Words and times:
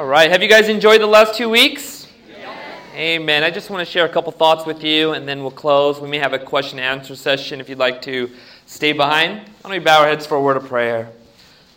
All 0.00 0.06
right. 0.06 0.30
Have 0.30 0.42
you 0.42 0.48
guys 0.48 0.70
enjoyed 0.70 1.02
the 1.02 1.06
last 1.06 1.34
two 1.34 1.50
weeks? 1.50 2.08
Amen. 2.94 3.44
I 3.44 3.50
just 3.50 3.68
want 3.68 3.86
to 3.86 3.92
share 3.92 4.06
a 4.06 4.08
couple 4.08 4.32
thoughts 4.32 4.64
with 4.64 4.82
you 4.82 5.12
and 5.12 5.28
then 5.28 5.42
we'll 5.42 5.50
close. 5.50 6.00
We 6.00 6.08
may 6.08 6.16
have 6.16 6.32
a 6.32 6.38
question 6.38 6.78
and 6.78 6.86
answer 6.86 7.14
session 7.14 7.60
if 7.60 7.68
you'd 7.68 7.76
like 7.76 8.00
to 8.02 8.30
stay 8.64 8.94
behind. 8.94 9.40
Why 9.40 9.44
don't 9.62 9.72
we 9.72 9.78
bow 9.78 10.00
our 10.00 10.08
heads 10.08 10.26
for 10.26 10.36
a 10.36 10.40
word 10.40 10.56
of 10.56 10.64
prayer? 10.64 11.10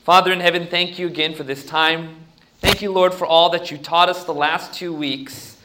Father 0.06 0.32
in 0.32 0.40
heaven, 0.40 0.68
thank 0.68 0.98
you 0.98 1.08
again 1.08 1.36
for 1.36 1.44
this 1.44 1.66
time. 1.66 2.16
Thank 2.62 2.82
you, 2.82 2.94
Lord, 2.94 3.14
for 3.14 3.28
all 3.28 3.50
that 3.50 3.72
you 3.72 3.78
taught 3.78 4.08
us 4.08 4.24
the 4.24 4.34
last 4.34 4.74
two 4.74 4.94
weeks. 4.94 5.58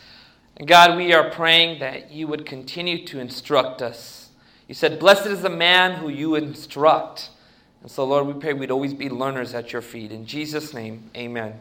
And 0.57 0.67
God, 0.67 0.97
we 0.97 1.13
are 1.13 1.31
praying 1.31 1.79
that 1.79 2.11
you 2.11 2.27
would 2.27 2.45
continue 2.45 3.07
to 3.07 3.21
instruct 3.21 3.83
us. 3.83 4.31
You 4.67 4.75
said, 4.75 4.99
Blessed 4.99 5.27
is 5.27 5.43
the 5.43 5.49
man 5.49 6.01
who 6.01 6.09
you 6.09 6.35
instruct. 6.35 7.31
And 7.83 7.91
so, 7.91 8.05
Lord, 8.05 8.27
we 8.27 8.33
pray 8.33 8.53
we'd 8.53 8.73
always 8.73 8.95
be 8.95 9.09
learners 9.09 9.55
at 9.55 9.73
your 9.73 9.81
feet. 9.81 10.11
In 10.11 10.27
Jesus' 10.27 10.75
name, 10.75 11.09
amen. 11.17 11.55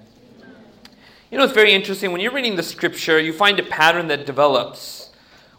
You 1.30 1.38
know, 1.38 1.44
it's 1.44 1.52
very 1.52 1.74
interesting. 1.74 2.14
When 2.14 2.22
you're 2.22 2.32
reading 2.32 2.56
the 2.56 2.64
scripture, 2.64 3.20
you 3.20 3.34
find 3.34 3.60
a 3.60 3.64
pattern 3.64 4.08
that 4.08 4.26
develops. 4.26 5.10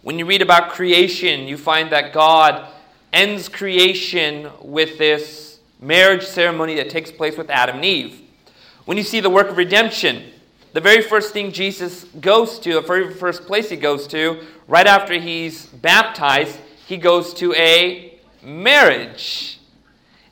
When 0.01 0.19
you 0.19 0.25
read 0.25 0.41
about 0.41 0.71
creation, 0.71 1.47
you 1.47 1.59
find 1.59 1.93
that 1.93 2.15
God 2.15 2.67
ends 3.13 3.51
creation 3.51 4.49
with 4.63 4.97
this 4.97 5.59
marriage 5.79 6.25
ceremony 6.25 6.77
that 6.77 6.89
takes 6.89 7.13
place 7.13 7.37
with 7.37 7.51
Adam 7.51 7.77
and 7.77 7.85
Eve. 7.85 8.19
When 8.87 8.97
you 8.97 9.03
see 9.03 9.21
the 9.21 9.29
work 9.29 9.51
of 9.51 9.59
redemption, 9.59 10.31
the 10.73 10.81
very 10.81 11.03
first 11.03 11.35
thing 11.35 11.53
Jesus 11.53 12.05
goes 12.19 12.59
to, 12.61 12.73
the 12.73 12.81
very 12.81 13.13
first 13.13 13.45
place 13.45 13.69
he 13.69 13.77
goes 13.77 14.07
to, 14.07 14.41
right 14.69 14.87
after 14.87 15.21
he's 15.21 15.67
baptized, 15.67 16.59
he 16.87 16.97
goes 16.97 17.35
to 17.35 17.53
a 17.53 18.19
marriage. 18.43 19.58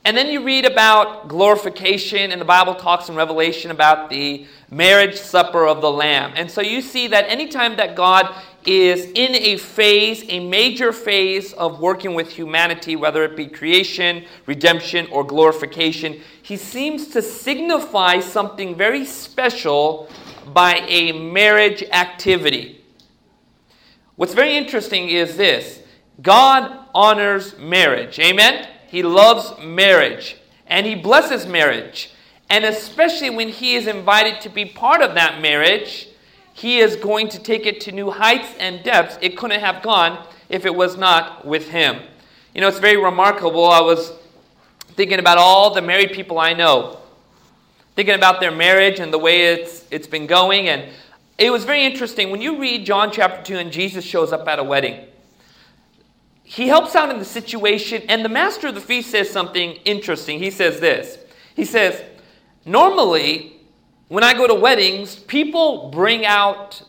And 0.06 0.16
then 0.16 0.28
you 0.28 0.44
read 0.44 0.64
about 0.64 1.26
glorification, 1.26 2.30
and 2.30 2.40
the 2.40 2.44
Bible 2.44 2.76
talks 2.76 3.08
in 3.08 3.16
Revelation 3.16 3.72
about 3.72 4.08
the 4.08 4.46
marriage 4.70 5.16
supper 5.16 5.66
of 5.66 5.80
the 5.80 5.90
Lamb. 5.90 6.32
And 6.36 6.48
so 6.48 6.60
you 6.60 6.80
see 6.80 7.08
that 7.08 7.28
anytime 7.28 7.74
that 7.78 7.96
God 7.96 8.32
is 8.64 9.06
in 9.06 9.34
a 9.34 9.56
phase, 9.56 10.24
a 10.28 10.38
major 10.38 10.92
phase 10.92 11.52
of 11.54 11.80
working 11.80 12.14
with 12.14 12.30
humanity, 12.30 12.94
whether 12.94 13.24
it 13.24 13.34
be 13.34 13.48
creation, 13.48 14.24
redemption, 14.46 15.08
or 15.10 15.24
glorification, 15.24 16.20
he 16.40 16.56
seems 16.56 17.08
to 17.08 17.20
signify 17.20 18.20
something 18.20 18.76
very 18.76 19.04
special 19.04 20.08
by 20.52 20.84
a 20.86 21.10
marriage 21.10 21.82
activity. 21.90 22.80
What's 24.14 24.34
very 24.34 24.56
interesting 24.56 25.08
is 25.08 25.36
this 25.36 25.80
God 26.22 26.86
honors 26.94 27.58
marriage. 27.58 28.20
Amen? 28.20 28.68
He 28.88 29.02
loves 29.02 29.52
marriage 29.62 30.36
and 30.66 30.86
he 30.86 30.94
blesses 30.94 31.46
marriage. 31.46 32.10
And 32.48 32.64
especially 32.64 33.30
when 33.30 33.48
he 33.48 33.74
is 33.74 33.86
invited 33.86 34.40
to 34.42 34.48
be 34.48 34.64
part 34.64 35.02
of 35.02 35.14
that 35.14 35.40
marriage, 35.40 36.08
he 36.52 36.78
is 36.78 36.96
going 36.96 37.28
to 37.30 37.38
take 37.38 37.66
it 37.66 37.80
to 37.82 37.92
new 37.92 38.10
heights 38.10 38.48
and 38.58 38.82
depths 38.82 39.18
it 39.20 39.36
couldn't 39.36 39.60
have 39.60 39.82
gone 39.82 40.26
if 40.48 40.64
it 40.64 40.74
was 40.74 40.96
not 40.96 41.44
with 41.44 41.68
him. 41.68 42.00
You 42.54 42.60
know, 42.60 42.68
it's 42.68 42.78
very 42.78 42.96
remarkable. 42.96 43.66
I 43.66 43.80
was 43.80 44.12
thinking 44.94 45.18
about 45.18 45.38
all 45.38 45.74
the 45.74 45.82
married 45.82 46.12
people 46.12 46.38
I 46.38 46.54
know, 46.54 46.98
thinking 47.94 48.14
about 48.14 48.40
their 48.40 48.52
marriage 48.52 49.00
and 49.00 49.12
the 49.12 49.18
way 49.18 49.52
it's, 49.52 49.84
it's 49.90 50.06
been 50.06 50.26
going. 50.26 50.68
And 50.68 50.90
it 51.36 51.50
was 51.50 51.64
very 51.64 51.84
interesting. 51.84 52.30
When 52.30 52.40
you 52.40 52.58
read 52.58 52.86
John 52.86 53.10
chapter 53.12 53.42
2 53.42 53.58
and 53.58 53.72
Jesus 53.72 54.04
shows 54.04 54.32
up 54.32 54.48
at 54.48 54.58
a 54.58 54.64
wedding, 54.64 55.04
he 56.48 56.68
helps 56.68 56.94
out 56.94 57.10
in 57.10 57.18
the 57.18 57.24
situation, 57.24 58.02
and 58.08 58.24
the 58.24 58.28
master 58.28 58.68
of 58.68 58.76
the 58.76 58.80
feast 58.80 59.10
says 59.10 59.28
something 59.28 59.72
interesting. 59.84 60.38
He 60.38 60.52
says 60.52 60.78
this 60.78 61.18
He 61.56 61.64
says, 61.64 62.00
Normally, 62.64 63.56
when 64.06 64.22
I 64.22 64.32
go 64.32 64.46
to 64.46 64.54
weddings, 64.54 65.16
people 65.16 65.90
bring 65.90 66.24
out 66.24 66.82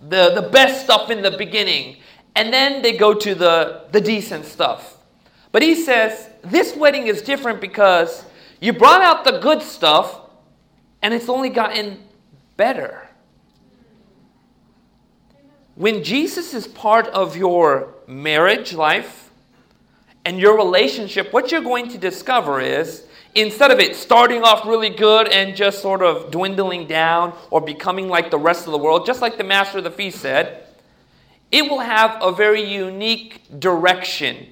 the, 0.00 0.30
the 0.34 0.48
best 0.48 0.82
stuff 0.82 1.10
in 1.10 1.20
the 1.20 1.32
beginning, 1.32 1.98
and 2.34 2.50
then 2.50 2.80
they 2.80 2.96
go 2.96 3.12
to 3.12 3.34
the, 3.34 3.84
the 3.92 4.00
decent 4.00 4.46
stuff. 4.46 4.96
But 5.52 5.60
he 5.60 5.74
says, 5.74 6.30
This 6.42 6.74
wedding 6.74 7.06
is 7.06 7.20
different 7.20 7.60
because 7.60 8.24
you 8.60 8.72
brought 8.72 9.02
out 9.02 9.24
the 9.24 9.40
good 9.40 9.60
stuff, 9.60 10.22
and 11.02 11.12
it's 11.12 11.28
only 11.28 11.50
gotten 11.50 12.02
better. 12.56 13.07
When 15.78 16.02
Jesus 16.02 16.54
is 16.54 16.66
part 16.66 17.06
of 17.06 17.36
your 17.36 17.94
marriage 18.08 18.72
life 18.72 19.30
and 20.24 20.36
your 20.36 20.56
relationship, 20.56 21.32
what 21.32 21.52
you're 21.52 21.60
going 21.60 21.88
to 21.90 21.98
discover 21.98 22.60
is 22.60 23.06
instead 23.36 23.70
of 23.70 23.78
it 23.78 23.94
starting 23.94 24.42
off 24.42 24.66
really 24.66 24.90
good 24.90 25.28
and 25.28 25.54
just 25.54 25.80
sort 25.80 26.02
of 26.02 26.32
dwindling 26.32 26.88
down 26.88 27.32
or 27.50 27.60
becoming 27.60 28.08
like 28.08 28.32
the 28.32 28.38
rest 28.40 28.66
of 28.66 28.72
the 28.72 28.78
world, 28.78 29.06
just 29.06 29.22
like 29.22 29.38
the 29.38 29.44
master 29.44 29.78
of 29.78 29.84
the 29.84 29.90
feast 29.92 30.18
said, 30.18 30.64
it 31.52 31.70
will 31.70 31.78
have 31.78 32.20
a 32.20 32.32
very 32.32 32.68
unique 32.68 33.40
direction. 33.60 34.48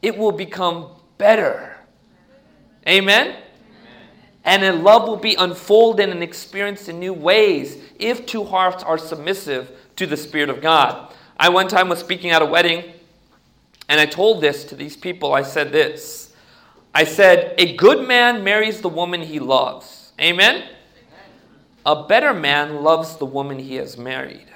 It 0.00 0.16
will 0.16 0.30
become 0.30 0.90
better. 1.18 1.76
Amen? 2.86 3.34
And 4.44 4.62
then 4.62 4.84
love 4.84 5.08
will 5.08 5.16
be 5.16 5.34
unfolded 5.34 6.08
and 6.08 6.22
experienced 6.22 6.88
in 6.88 7.00
new 7.00 7.12
ways 7.12 7.78
if 7.98 8.26
two 8.26 8.44
hearts 8.44 8.84
are 8.84 8.96
submissive 8.96 9.72
to 9.96 10.06
the 10.06 10.16
Spirit 10.16 10.50
of 10.50 10.60
God. 10.60 11.12
I 11.38 11.48
one 11.48 11.68
time 11.68 11.88
was 11.88 11.98
speaking 11.98 12.30
at 12.30 12.42
a 12.42 12.46
wedding, 12.46 12.84
and 13.88 14.00
I 14.00 14.06
told 14.06 14.40
this 14.40 14.64
to 14.64 14.74
these 14.74 14.96
people. 14.96 15.32
I 15.34 15.42
said 15.42 15.72
this 15.72 16.26
I 16.94 17.04
said, 17.04 17.54
A 17.58 17.76
good 17.76 18.08
man 18.08 18.42
marries 18.42 18.80
the 18.80 18.88
woman 18.88 19.20
he 19.20 19.38
loves. 19.38 20.12
Amen? 20.18 20.64
A 21.84 22.04
better 22.06 22.32
man 22.32 22.82
loves 22.82 23.16
the 23.18 23.26
woman 23.26 23.58
he 23.58 23.74
has 23.74 23.98
married. 23.98 24.46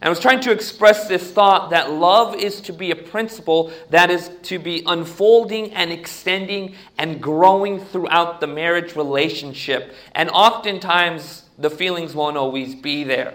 And 0.00 0.08
I 0.08 0.08
was 0.08 0.20
trying 0.20 0.40
to 0.40 0.52
express 0.52 1.08
this 1.08 1.30
thought 1.32 1.70
that 1.70 1.90
love 1.90 2.34
is 2.34 2.60
to 2.62 2.72
be 2.72 2.90
a 2.90 2.96
principle 2.96 3.72
that 3.90 4.10
is 4.10 4.30
to 4.44 4.58
be 4.58 4.82
unfolding 4.86 5.72
and 5.74 5.90
extending 5.90 6.74
and 6.96 7.20
growing 7.20 7.80
throughout 7.80 8.40
the 8.40 8.46
marriage 8.46 8.94
relationship. 8.94 9.94
And 10.12 10.30
oftentimes, 10.30 11.45
the 11.58 11.70
feelings 11.70 12.14
won't 12.14 12.36
always 12.36 12.74
be 12.74 13.04
there. 13.04 13.34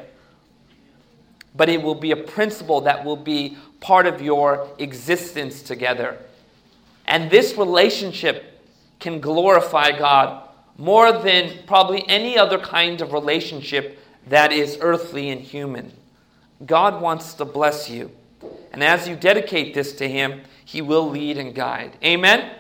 But 1.55 1.69
it 1.69 1.81
will 1.81 1.95
be 1.95 2.11
a 2.11 2.17
principle 2.17 2.81
that 2.81 3.03
will 3.03 3.17
be 3.17 3.57
part 3.79 4.05
of 4.05 4.21
your 4.21 4.67
existence 4.77 5.61
together. 5.61 6.17
And 7.05 7.29
this 7.29 7.57
relationship 7.57 8.61
can 8.99 9.19
glorify 9.19 9.97
God 9.97 10.47
more 10.77 11.11
than 11.11 11.51
probably 11.67 12.07
any 12.07 12.37
other 12.37 12.57
kind 12.57 13.01
of 13.01 13.11
relationship 13.11 13.99
that 14.27 14.53
is 14.53 14.77
earthly 14.81 15.29
and 15.29 15.41
human. 15.41 15.91
God 16.65 17.01
wants 17.01 17.33
to 17.35 17.45
bless 17.45 17.89
you. 17.89 18.11
And 18.71 18.83
as 18.83 19.07
you 19.07 19.15
dedicate 19.15 19.73
this 19.73 19.93
to 19.93 20.07
Him, 20.07 20.41
He 20.63 20.81
will 20.81 21.09
lead 21.09 21.37
and 21.37 21.53
guide. 21.53 21.97
Amen? 22.03 22.51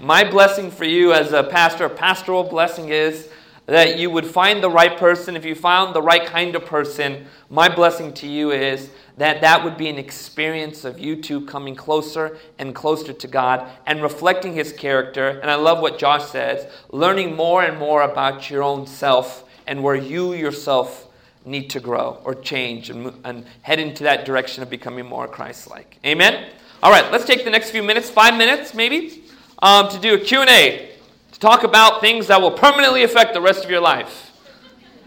My 0.00 0.22
blessing 0.22 0.70
for 0.70 0.84
you 0.84 1.12
as 1.12 1.32
a 1.32 1.42
pastor, 1.42 1.86
a 1.86 1.90
pastoral 1.90 2.44
blessing 2.44 2.90
is 2.90 3.28
that 3.68 3.98
you 3.98 4.08
would 4.08 4.26
find 4.26 4.62
the 4.62 4.70
right 4.70 4.96
person. 4.96 5.36
If 5.36 5.44
you 5.44 5.54
found 5.54 5.94
the 5.94 6.00
right 6.00 6.24
kind 6.24 6.56
of 6.56 6.64
person, 6.64 7.26
my 7.50 7.68
blessing 7.68 8.14
to 8.14 8.26
you 8.26 8.50
is 8.50 8.88
that 9.18 9.42
that 9.42 9.62
would 9.62 9.76
be 9.76 9.88
an 9.88 9.98
experience 9.98 10.84
of 10.86 10.98
you 10.98 11.20
two 11.20 11.44
coming 11.44 11.74
closer 11.74 12.38
and 12.58 12.74
closer 12.74 13.12
to 13.12 13.28
God 13.28 13.68
and 13.86 14.02
reflecting 14.02 14.54
His 14.54 14.72
character. 14.72 15.28
And 15.28 15.50
I 15.50 15.56
love 15.56 15.80
what 15.80 15.98
Josh 15.98 16.24
says 16.30 16.66
learning 16.90 17.36
more 17.36 17.62
and 17.62 17.78
more 17.78 18.02
about 18.02 18.50
your 18.50 18.62
own 18.62 18.86
self 18.86 19.44
and 19.66 19.82
where 19.82 19.96
you 19.96 20.32
yourself 20.32 21.06
need 21.44 21.68
to 21.70 21.80
grow 21.80 22.20
or 22.24 22.34
change 22.34 22.88
and, 22.88 23.12
and 23.24 23.44
head 23.60 23.78
into 23.78 24.02
that 24.04 24.24
direction 24.24 24.62
of 24.62 24.70
becoming 24.70 25.04
more 25.04 25.28
Christ 25.28 25.68
like. 25.68 25.98
Amen? 26.06 26.50
All 26.82 26.90
right, 26.90 27.10
let's 27.12 27.26
take 27.26 27.44
the 27.44 27.50
next 27.50 27.70
few 27.70 27.82
minutes, 27.82 28.08
five 28.08 28.36
minutes 28.38 28.72
maybe, 28.72 29.24
um, 29.60 29.90
to 29.90 29.98
do 29.98 30.14
a 30.14 30.18
Q&A 30.18 30.87
to 31.38 31.46
talk 31.46 31.62
about 31.62 32.00
things 32.00 32.26
that 32.26 32.40
will 32.40 32.50
permanently 32.50 33.04
affect 33.04 33.32
the 33.32 33.40
rest 33.40 33.64
of 33.64 33.70
your 33.70 33.80
life. 33.80 34.32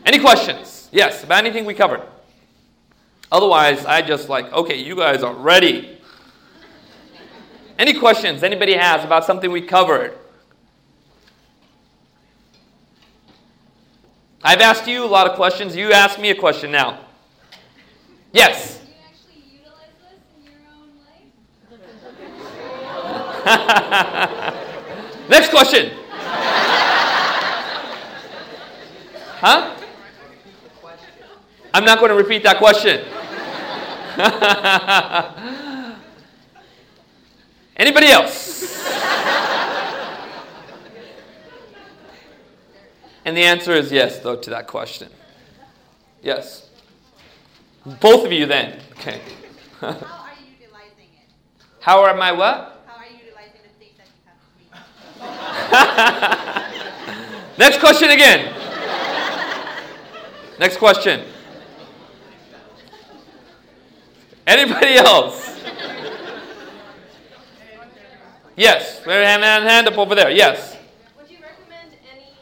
Any 0.05 0.17
questions? 0.17 0.87
Yes, 0.91 1.23
about 1.25 1.39
anything 1.39 1.65
we 1.65 1.73
covered. 1.73 2.01
Otherwise, 3.31 3.85
I 3.85 4.01
just 4.01 4.29
like, 4.29 4.51
okay, 4.53 4.77
you 4.81 4.95
guys 4.95 5.23
are 5.23 5.33
ready. 5.33 5.97
Any 7.77 7.93
questions 7.93 8.43
anybody 8.43 8.73
has 8.73 9.03
about 9.03 9.25
something 9.25 9.51
we 9.51 9.61
covered? 9.61 10.17
I've 14.43 14.61
asked 14.61 14.87
you 14.87 15.03
a 15.03 15.07
lot 15.07 15.27
of 15.27 15.35
questions. 15.35 15.75
You 15.75 15.91
ask 15.91 16.19
me 16.19 16.29
a 16.29 16.35
question 16.35 16.71
now. 16.71 16.99
Yes. 18.33 18.79
Next 25.29 25.49
question. 25.49 26.00
Huh? 29.41 29.75
I'm 31.73 31.83
not 31.83 31.97
going 31.97 32.09
to 32.09 32.15
repeat 32.15 32.43
that 32.43 32.59
question. 32.59 33.01
Anybody 37.75 38.11
else? 38.11 38.61
And 43.25 43.35
the 43.35 43.41
answer 43.41 43.71
is 43.71 43.91
yes, 43.91 44.19
though, 44.19 44.35
to 44.35 44.51
that 44.51 44.67
question. 44.67 45.09
Yes. 46.21 46.69
Both 47.99 48.27
of 48.27 48.31
you 48.31 48.45
then. 48.45 48.79
Okay. 48.91 49.21
How 49.79 49.87
are 49.87 49.95
you 50.39 50.51
utilizing 50.59 51.09
it? 51.17 51.31
How 51.79 52.05
am 52.05 52.21
I 52.21 52.31
what? 52.31 52.83
How 52.85 52.97
are 52.97 53.07
you 53.07 53.17
utilizing 53.25 53.61
the 53.63 53.69
things 53.79 53.97
that 53.97 54.05
you 54.59 54.67
have 56.29 57.55
to? 57.55 57.57
Next 57.63 57.79
question 57.79 58.11
again. 58.11 58.60
Next 60.59 60.77
question. 60.77 61.25
Anybody 64.45 64.95
else? 64.95 65.59
Yes. 68.55 69.03
Hand, 69.05 69.43
hand 69.43 69.87
up 69.87 69.97
over 69.97 70.13
there. 70.13 70.29
Yes. 70.29 70.77
Would 71.17 71.31
you 71.31 71.37
recommend 71.41 71.95
any 72.13 72.33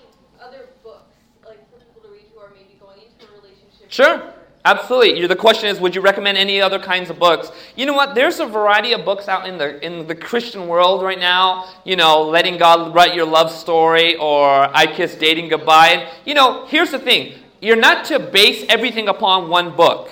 other 0.41 0.67
books, 0.83 1.13
like 1.45 1.59
for 1.69 1.77
people 1.77 2.01
to 2.01 2.09
read 2.09 2.25
who 2.33 2.39
are 2.41 2.49
maybe 2.49 2.77
going 2.79 2.99
into 2.99 3.31
a 3.31 3.35
relationship? 3.37 3.89
Sure. 3.89 4.33
Absolutely. 4.65 5.25
The 5.25 5.35
question 5.35 5.69
is, 5.69 5.79
would 5.79 5.95
you 5.95 6.01
recommend 6.01 6.37
any 6.37 6.59
other 6.59 6.79
kinds 6.79 7.09
of 7.09 7.17
books? 7.17 7.51
You 7.77 7.85
know 7.85 7.93
what? 7.93 8.13
There's 8.13 8.39
a 8.39 8.45
variety 8.45 8.91
of 8.91 9.05
books 9.05 9.29
out 9.29 9.47
in 9.47 9.57
the 9.57 9.83
in 9.85 10.05
the 10.05 10.15
Christian 10.15 10.67
world 10.67 11.01
right 11.01 11.17
now. 11.19 11.69
You 11.85 11.95
know, 11.95 12.23
letting 12.23 12.57
God 12.57 12.93
write 12.93 13.15
your 13.15 13.25
love 13.25 13.51
story, 13.51 14.17
or 14.17 14.69
I 14.75 14.85
kiss 14.85 15.15
dating 15.15 15.47
goodbye. 15.47 16.09
You 16.25 16.33
know, 16.33 16.65
here's 16.65 16.91
the 16.91 16.99
thing: 16.99 17.39
you're 17.61 17.75
not 17.75 18.05
to 18.05 18.19
base 18.19 18.65
everything 18.69 19.07
upon 19.07 19.49
one 19.49 19.75
book. 19.75 20.09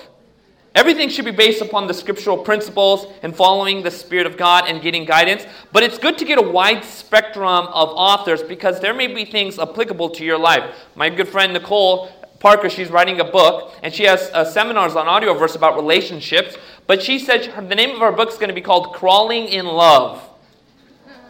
Everything 0.77 1.09
should 1.09 1.25
be 1.25 1.31
based 1.31 1.61
upon 1.61 1.87
the 1.87 1.93
scriptural 1.93 2.37
principles 2.37 3.07
and 3.23 3.35
following 3.35 3.81
the 3.81 3.89
Spirit 3.89 4.27
of 4.27 4.37
God 4.37 4.65
and 4.67 4.79
getting 4.79 5.05
guidance. 5.05 5.43
But 5.71 5.81
it's 5.81 5.97
good 5.97 6.19
to 6.19 6.25
get 6.25 6.37
a 6.37 6.41
wide 6.41 6.85
spectrum 6.85 7.47
of 7.47 7.89
authors 7.89 8.43
because 8.43 8.79
there 8.79 8.93
may 8.93 9.07
be 9.07 9.25
things 9.25 9.57
applicable 9.57 10.11
to 10.11 10.23
your 10.23 10.37
life. 10.37 10.75
My 10.95 11.09
good 11.09 11.29
friend 11.29 11.51
Nicole 11.53 12.11
Parker, 12.39 12.69
she's 12.69 12.91
writing 12.91 13.19
a 13.19 13.23
book 13.23 13.73
and 13.81 13.91
she 13.91 14.03
has 14.03 14.29
uh, 14.33 14.45
seminars 14.45 14.95
on 14.95 15.07
Audioverse 15.07 15.55
about 15.55 15.75
relationships. 15.75 16.55
But 16.85 17.01
she 17.01 17.17
said 17.17 17.51
the 17.69 17.75
name 17.75 17.95
of 17.95 17.99
her 17.99 18.11
book 18.11 18.29
is 18.29 18.35
going 18.35 18.49
to 18.49 18.53
be 18.53 18.61
called 18.61 18.93
Crawling 18.93 19.47
in 19.47 19.65
Love. 19.65 20.21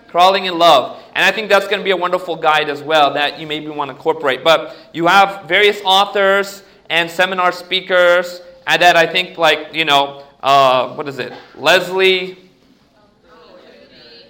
Crawling 0.10 0.44
in 0.44 0.58
Love. 0.58 1.02
And 1.18 1.26
I 1.26 1.32
think 1.32 1.50
that's 1.50 1.66
going 1.66 1.80
to 1.80 1.84
be 1.84 1.90
a 1.90 1.98
wonderful 1.98 2.36
guide 2.36 2.70
as 2.70 2.84
well 2.84 3.16
that 3.16 3.40
you 3.40 3.48
maybe 3.48 3.70
want 3.70 3.90
to 3.90 3.96
incorporate. 3.96 4.44
But 4.44 4.76
you 4.94 5.08
have 5.08 5.46
various 5.48 5.82
authors 5.84 6.62
and 6.92 7.10
seminar 7.10 7.52
speakers 7.52 8.40
and 8.68 8.80
that 8.84 8.96
I 8.96 9.08
think 9.08 9.36
like, 9.36 9.74
you 9.74 9.84
know, 9.84 10.26
uh, 10.44 10.94
what 10.94 11.08
is 11.08 11.18
it? 11.18 11.34
Leslie 11.56 12.38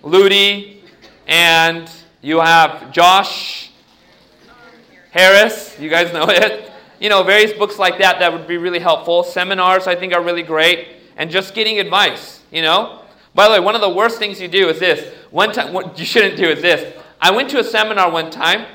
Ludy, 0.01 0.77
and 1.27 1.91
you 2.21 2.39
have 2.39 2.93
Josh 2.93 3.69
Harris. 5.11 5.77
You 5.77 5.89
guys 5.89 6.13
know 6.13 6.25
it. 6.29 6.71
You 7.01 7.09
know, 7.09 7.21
various 7.23 7.51
books 7.51 7.77
like 7.77 7.97
that 7.97 8.19
that 8.19 8.31
would 8.31 8.47
be 8.47 8.55
really 8.55 8.79
helpful. 8.79 9.25
Seminars, 9.25 9.87
I 9.87 9.95
think, 9.95 10.13
are 10.13 10.23
really 10.23 10.41
great. 10.41 10.87
And 11.17 11.29
just 11.29 11.53
getting 11.53 11.81
advice, 11.81 12.39
you 12.49 12.61
know? 12.61 13.01
By 13.37 13.47
the 13.47 13.53
way, 13.53 13.59
one 13.59 13.75
of 13.75 13.81
the 13.81 13.89
worst 13.89 14.17
things 14.17 14.41
you 14.41 14.47
do 14.47 14.67
is 14.67 14.79
this. 14.79 15.13
One 15.29 15.51
time, 15.51 15.71
what 15.71 15.99
you 15.99 16.05
shouldn't 16.05 16.37
do 16.37 16.45
is 16.45 16.59
this. 16.59 16.97
I 17.21 17.29
went 17.29 17.51
to 17.51 17.59
a 17.59 17.63
seminar 17.63 18.09
one 18.09 18.31
time, 18.31 18.65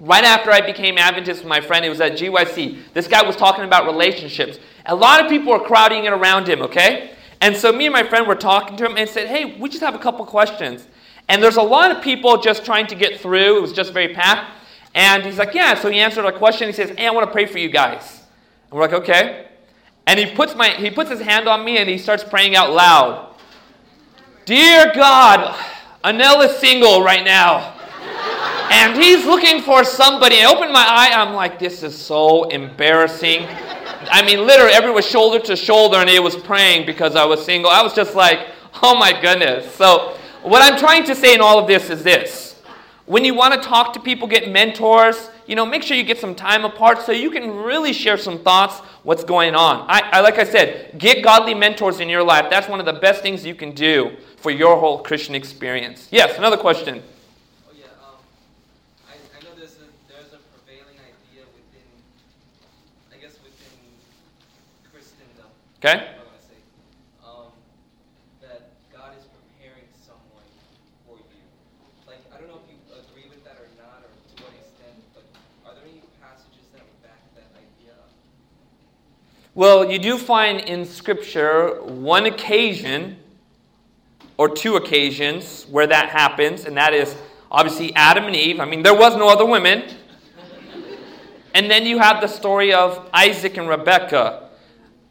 right 0.00 0.24
after 0.24 0.50
I 0.50 0.62
became 0.62 0.96
Adventist 0.96 1.42
with 1.42 1.48
my 1.50 1.60
friend. 1.60 1.84
It 1.84 1.90
was 1.90 2.00
at 2.00 2.12
GYC. 2.12 2.94
This 2.94 3.06
guy 3.06 3.22
was 3.22 3.36
talking 3.36 3.62
about 3.62 3.84
relationships. 3.84 4.58
A 4.86 4.94
lot 4.94 5.22
of 5.22 5.28
people 5.28 5.52
were 5.52 5.60
crowding 5.60 6.06
in 6.06 6.14
around 6.14 6.48
him, 6.48 6.62
okay? 6.62 7.10
And 7.42 7.54
so 7.54 7.72
me 7.72 7.84
and 7.84 7.92
my 7.92 8.02
friend 8.02 8.26
were 8.26 8.36
talking 8.36 8.74
to 8.78 8.86
him 8.86 8.96
and 8.96 9.06
said, 9.06 9.28
hey, 9.28 9.58
we 9.60 9.68
just 9.68 9.82
have 9.82 9.94
a 9.94 9.98
couple 9.98 10.24
questions. 10.24 10.88
And 11.28 11.42
there's 11.42 11.56
a 11.56 11.62
lot 11.62 11.90
of 11.94 12.02
people 12.02 12.38
just 12.38 12.64
trying 12.64 12.86
to 12.86 12.94
get 12.94 13.20
through. 13.20 13.58
It 13.58 13.60
was 13.60 13.74
just 13.74 13.92
very 13.92 14.14
packed. 14.14 14.50
And 14.94 15.26
he's 15.26 15.36
like, 15.36 15.52
yeah. 15.52 15.74
So 15.74 15.90
he 15.90 16.00
answered 16.00 16.24
our 16.24 16.32
question. 16.32 16.68
He 16.68 16.72
says, 16.72 16.88
hey, 16.96 17.06
I 17.06 17.10
want 17.10 17.26
to 17.26 17.32
pray 17.32 17.44
for 17.44 17.58
you 17.58 17.68
guys. 17.68 18.22
And 18.70 18.78
we're 18.80 18.86
like, 18.86 18.94
okay. 18.94 19.48
And 20.06 20.18
he 20.18 20.34
puts, 20.34 20.54
my, 20.54 20.70
he 20.70 20.90
puts 20.90 21.10
his 21.10 21.20
hand 21.20 21.48
on 21.48 21.66
me 21.66 21.76
and 21.76 21.86
he 21.86 21.98
starts 21.98 22.24
praying 22.24 22.56
out 22.56 22.72
loud. 22.72 23.29
Dear 24.46 24.92
God, 24.94 25.54
Anil 26.02 26.44
is 26.44 26.56
single 26.56 27.04
right 27.04 27.24
now. 27.24 27.76
And 28.70 28.96
he's 28.96 29.26
looking 29.26 29.60
for 29.60 29.84
somebody. 29.84 30.36
I 30.40 30.46
opened 30.46 30.72
my 30.72 30.84
eye. 30.84 31.10
I'm 31.12 31.34
like, 31.34 31.58
this 31.58 31.82
is 31.82 31.96
so 31.96 32.44
embarrassing. 32.44 33.46
I 34.10 34.22
mean, 34.24 34.46
literally, 34.46 34.72
everyone 34.72 34.96
was 34.96 35.06
shoulder 35.06 35.38
to 35.40 35.56
shoulder, 35.56 35.98
and 35.98 36.08
he 36.08 36.18
was 36.20 36.36
praying 36.36 36.86
because 36.86 37.16
I 37.16 37.24
was 37.24 37.44
single. 37.44 37.70
I 37.70 37.82
was 37.82 37.92
just 37.92 38.14
like, 38.14 38.48
oh 38.82 38.96
my 38.96 39.20
goodness. 39.20 39.74
So, 39.74 40.16
what 40.42 40.62
I'm 40.62 40.78
trying 40.78 41.04
to 41.04 41.14
say 41.14 41.34
in 41.34 41.40
all 41.40 41.58
of 41.58 41.66
this 41.66 41.90
is 41.90 42.02
this. 42.02 42.60
When 43.04 43.24
you 43.24 43.34
want 43.34 43.54
to 43.54 43.60
talk 43.60 43.92
to 43.94 44.00
people, 44.00 44.26
get 44.26 44.50
mentors, 44.50 45.30
you 45.50 45.56
know, 45.56 45.66
make 45.66 45.82
sure 45.82 45.96
you 45.96 46.04
get 46.04 46.18
some 46.18 46.36
time 46.36 46.64
apart 46.64 47.02
so 47.02 47.10
you 47.10 47.28
can 47.28 47.50
really 47.50 47.92
share 47.92 48.16
some 48.16 48.38
thoughts, 48.38 48.78
what's 49.02 49.24
going 49.24 49.56
on. 49.56 49.84
I, 49.88 50.08
I 50.12 50.20
like 50.20 50.38
I 50.38 50.44
said, 50.44 50.96
get 50.96 51.24
godly 51.24 51.54
mentors 51.54 51.98
in 51.98 52.08
your 52.08 52.22
life. 52.22 52.46
That's 52.48 52.68
one 52.68 52.78
of 52.78 52.86
the 52.86 52.92
best 52.92 53.20
things 53.20 53.44
you 53.44 53.56
can 53.56 53.72
do 53.72 54.16
for 54.36 54.52
your 54.52 54.78
whole 54.78 55.02
Christian 55.02 55.34
experience. 55.34 56.06
Yes, 56.12 56.38
another 56.38 56.56
question. 56.56 57.02
Oh 57.68 57.72
yeah, 57.76 57.86
um, 58.00 58.14
I, 59.08 59.14
I 59.36 59.42
know 59.42 59.50
there's 59.58 59.74
a 59.74 59.90
there's 60.06 60.32
a 60.32 60.38
prevailing 60.54 60.96
idea 61.02 61.42
within, 61.50 61.88
I 63.12 63.16
guess 63.20 63.34
within 63.42 63.74
Christendom. 64.92 65.50
Okay? 65.82 66.14
What 66.14 66.30
am 66.30 66.38
I 66.38 66.40
say? 66.46 66.62
Um, 67.26 67.50
that 68.40 68.70
God 68.94 69.18
is 69.18 69.26
preparing 69.26 69.90
someone 70.06 70.46
for 71.04 71.18
you. 71.18 71.42
Like 72.06 72.22
I 72.32 72.38
don't 72.38 72.46
know 72.48 72.62
if 72.62 72.70
you 72.70 72.78
agree 72.94 73.26
with 73.28 73.42
that 73.44 73.58
or 73.58 73.66
not, 73.76 74.06
or 74.06 74.14
to 74.14 74.34
what 74.46 74.54
extent, 74.56 74.96
but 75.12 75.26
are 75.68 75.76
there 75.76 75.84
any 75.84 76.00
passages 76.24 76.64
that 76.72 76.80
would 76.80 77.00
back 77.04 77.20
that 77.36 77.52
idea 77.60 77.92
up? 78.00 78.08
Well, 79.56 79.90
you 79.90 79.98
do 79.98 80.16
find 80.16 80.60
in 80.60 80.84
Scripture 80.84 81.82
one 81.82 82.26
occasion 82.26 83.16
or 84.36 84.48
two 84.48 84.76
occasions 84.76 85.66
where 85.68 85.88
that 85.88 86.08
happens, 86.08 86.66
and 86.66 86.76
that 86.76 86.94
is 86.94 87.16
obviously 87.50 87.92
Adam 87.96 88.26
and 88.26 88.36
Eve. 88.36 88.60
I 88.60 88.64
mean, 88.64 88.84
there 88.84 88.94
was 88.94 89.16
no 89.16 89.28
other 89.28 89.44
women. 89.44 89.96
And 91.52 91.68
then 91.68 91.84
you 91.84 91.98
have 91.98 92.20
the 92.20 92.28
story 92.28 92.72
of 92.72 93.10
Isaac 93.12 93.56
and 93.56 93.68
Rebekah. 93.68 94.50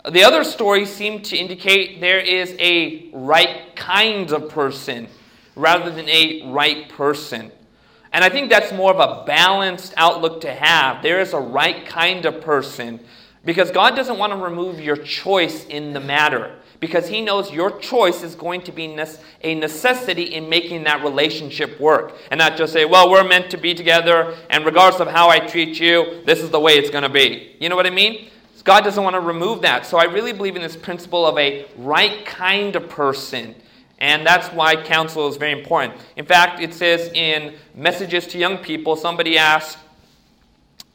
The 0.10 0.24
other 0.24 0.46
stories 0.46 0.90
seem 0.90 1.22
to 1.24 1.36
indicate 1.36 2.00
there 2.00 2.22
is 2.22 2.56
a 2.60 3.10
right 3.12 3.76
kind 3.76 4.32
of 4.32 4.48
person 4.48 5.10
rather 5.58 5.92
than 5.92 6.08
a 6.08 6.50
right 6.50 6.88
person. 6.88 7.52
And 8.14 8.24
I 8.24 8.30
think 8.30 8.50
that's 8.50 8.72
more 8.72 8.94
of 8.94 9.02
a 9.02 9.26
balanced 9.26 9.94
outlook 9.98 10.40
to 10.42 10.54
have. 10.54 11.04
There 11.04 11.20
is 11.20 11.34
a 11.34 11.40
right 11.42 11.86
kind 11.86 12.26
of 12.26 12.40
person 12.40 13.02
because 13.46 13.72
God 13.72 13.96
doesn't 13.96 14.18
want 14.18 14.34
to 14.34 14.38
remove 14.38 14.80
your 14.80 14.98
choice 14.98 15.66
in 15.66 15.94
the 15.94 16.00
matter 16.00 16.56
because 16.80 17.08
He 17.08 17.22
knows 17.22 17.52
your 17.52 17.78
choice 17.80 18.24
is 18.24 18.36
going 18.36 18.62
to 18.64 18.72
be 18.72 18.98
a 19.44 19.56
necessity 19.56 20.24
in 20.36 20.50
making 20.50 20.84
that 20.84 21.04
relationship 21.04 21.80
work. 21.80 22.16
And 22.32 22.38
not 22.38 22.58
just 22.58 22.74
say, 22.74 22.86
well, 22.86 23.10
we're 23.10 23.28
meant 23.28 23.50
to 23.52 23.58
be 23.58 23.74
together, 23.74 24.36
and 24.50 24.66
regardless 24.66 25.02
of 25.02 25.08
how 25.08 25.30
I 25.30 25.40
treat 25.40 25.80
you, 25.80 26.22
this 26.26 26.40
is 26.40 26.50
the 26.50 26.60
way 26.60 26.74
it's 26.78 26.90
going 26.90 27.04
to 27.04 27.10
be. 27.10 27.56
You 27.60 27.70
know 27.70 27.76
what 27.76 27.88
I 27.88 27.92
mean? 27.92 28.30
God 28.64 28.84
doesn't 28.84 29.04
want 29.04 29.16
to 29.16 29.20
remove 29.20 29.62
that. 29.62 29.86
So 29.86 29.98
I 29.98 30.04
really 30.04 30.34
believe 30.34 30.56
in 30.56 30.62
this 30.62 30.76
principle 30.76 31.26
of 31.26 31.38
a 31.38 31.66
right 31.78 32.26
kind 32.26 32.76
of 32.76 32.90
person. 32.90 33.56
And 34.00 34.26
that's 34.26 34.48
why 34.50 34.76
counsel 34.76 35.28
is 35.28 35.38
very 35.38 35.60
important. 35.60 36.00
In 36.16 36.26
fact, 36.26 36.62
it 36.62 36.74
says 36.74 37.12
in 37.14 37.56
Messages 37.74 38.28
to 38.28 38.38
Young 38.38 38.58
People, 38.58 38.96
somebody 38.96 39.38
asked, 39.38 39.78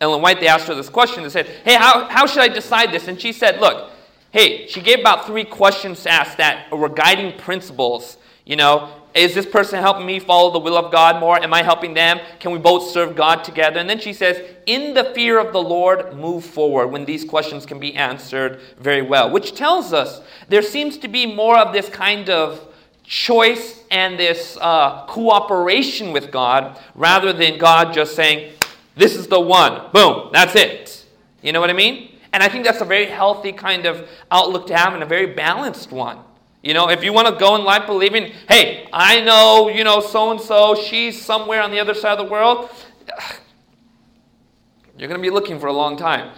Ellen 0.05 0.23
White, 0.23 0.41
they 0.41 0.47
asked 0.47 0.69
her 0.69 0.75
this 0.75 0.89
question. 0.89 1.23
They 1.23 1.31
said, 1.31 1.47
Hey, 1.65 1.75
how, 1.75 2.09
how 2.09 2.27
should 2.27 2.43
I 2.43 2.49
decide 2.49 2.93
this? 2.93 3.09
And 3.09 3.21
she 3.21 3.33
said, 3.33 3.61
Look, 3.61 3.91
hey, 4.31 4.67
she 4.69 4.81
gave 4.81 5.01
about 5.01 5.27
three 5.27 5.45
questions 5.45 6.03
to 6.05 6.11
ask 6.11 6.37
that 6.37 6.71
were 6.71 6.89
guiding 6.89 7.39
principles. 7.39 8.19
You 8.45 8.57
know, 8.57 8.93
is 9.15 9.33
this 9.33 9.47
person 9.47 9.81
helping 9.81 10.05
me 10.05 10.19
follow 10.19 10.53
the 10.53 10.59
will 10.59 10.77
of 10.77 10.91
God 10.91 11.21
more? 11.21 11.41
Am 11.41 11.55
I 11.55 11.63
helping 11.63 11.95
them? 11.95 12.19
Can 12.41 12.51
we 12.51 12.59
both 12.59 12.91
serve 12.91 13.15
God 13.15 13.45
together? 13.45 13.79
And 13.79 13.89
then 13.89 14.01
she 14.01 14.13
says, 14.13 14.43
in 14.67 14.93
the 14.93 15.05
fear 15.15 15.39
of 15.39 15.53
the 15.53 15.63
Lord, 15.63 16.17
move 16.17 16.45
forward 16.45 16.89
when 16.89 17.05
these 17.05 17.25
questions 17.25 17.65
can 17.65 17.79
be 17.79 17.95
answered 17.95 18.61
very 18.79 19.03
well, 19.03 19.31
which 19.31 19.55
tells 19.55 19.93
us 19.93 20.21
there 20.49 20.63
seems 20.63 20.99
to 20.99 21.09
be 21.09 21.27
more 21.27 21.57
of 21.57 21.73
this 21.73 21.89
kind 21.89 22.29
of 22.29 22.75
choice 23.05 23.85
and 23.91 24.19
this 24.19 24.59
uh, 24.61 25.07
cooperation 25.07 26.13
with 26.13 26.33
God 26.33 26.79
rather 26.97 27.33
than 27.33 27.57
God 27.57 27.95
just 27.95 28.17
saying, 28.17 28.53
this 28.97 29.17
is 29.17 29.27
the 29.27 29.41
one, 29.41 29.91
boom, 29.93 30.31
that's 30.33 30.55
it. 30.55 31.05
You 31.43 31.53
know 31.53 31.61
what 31.61 31.71
I 31.71 31.75
mean? 31.75 32.11
And 32.33 32.43
I 32.43 32.49
think 32.49 32.65
that's 32.65 32.81
a 32.81 32.85
very 32.85 33.07
healthy 33.07 33.53
kind 33.53 33.87
of 33.87 34.09
outlook 34.31 34.67
to 34.69 34.77
have 34.77 34.95
and 34.95 35.03
a 35.03 35.07
very 35.07 35.27
balanced 35.27 35.93
one. 35.93 36.19
You 36.63 36.73
know, 36.73 36.89
if 36.89 37.05
you 37.05 37.13
want 37.13 37.29
to 37.29 37.35
go 37.39 37.57
in 37.57 37.65
life 37.65 37.87
believing, 37.87 38.33
hey, 38.49 38.89
I 38.93 39.21
know, 39.21 39.69
you 39.69 39.85
know, 39.85 40.01
so 40.01 40.31
and 40.31 40.41
so, 40.41 40.75
she's 40.75 41.21
somewhere 41.21 41.61
on 41.61 41.71
the 41.71 41.79
other 41.79 41.93
side 41.93 42.19
of 42.19 42.27
the 42.27 42.33
world, 42.33 42.71
you're 44.99 45.09
going 45.09 45.21
to 45.21 45.23
be 45.23 45.31
looking 45.31 45.61
for 45.61 45.67
a 45.67 45.73
long 45.73 45.97
time. 45.97 46.33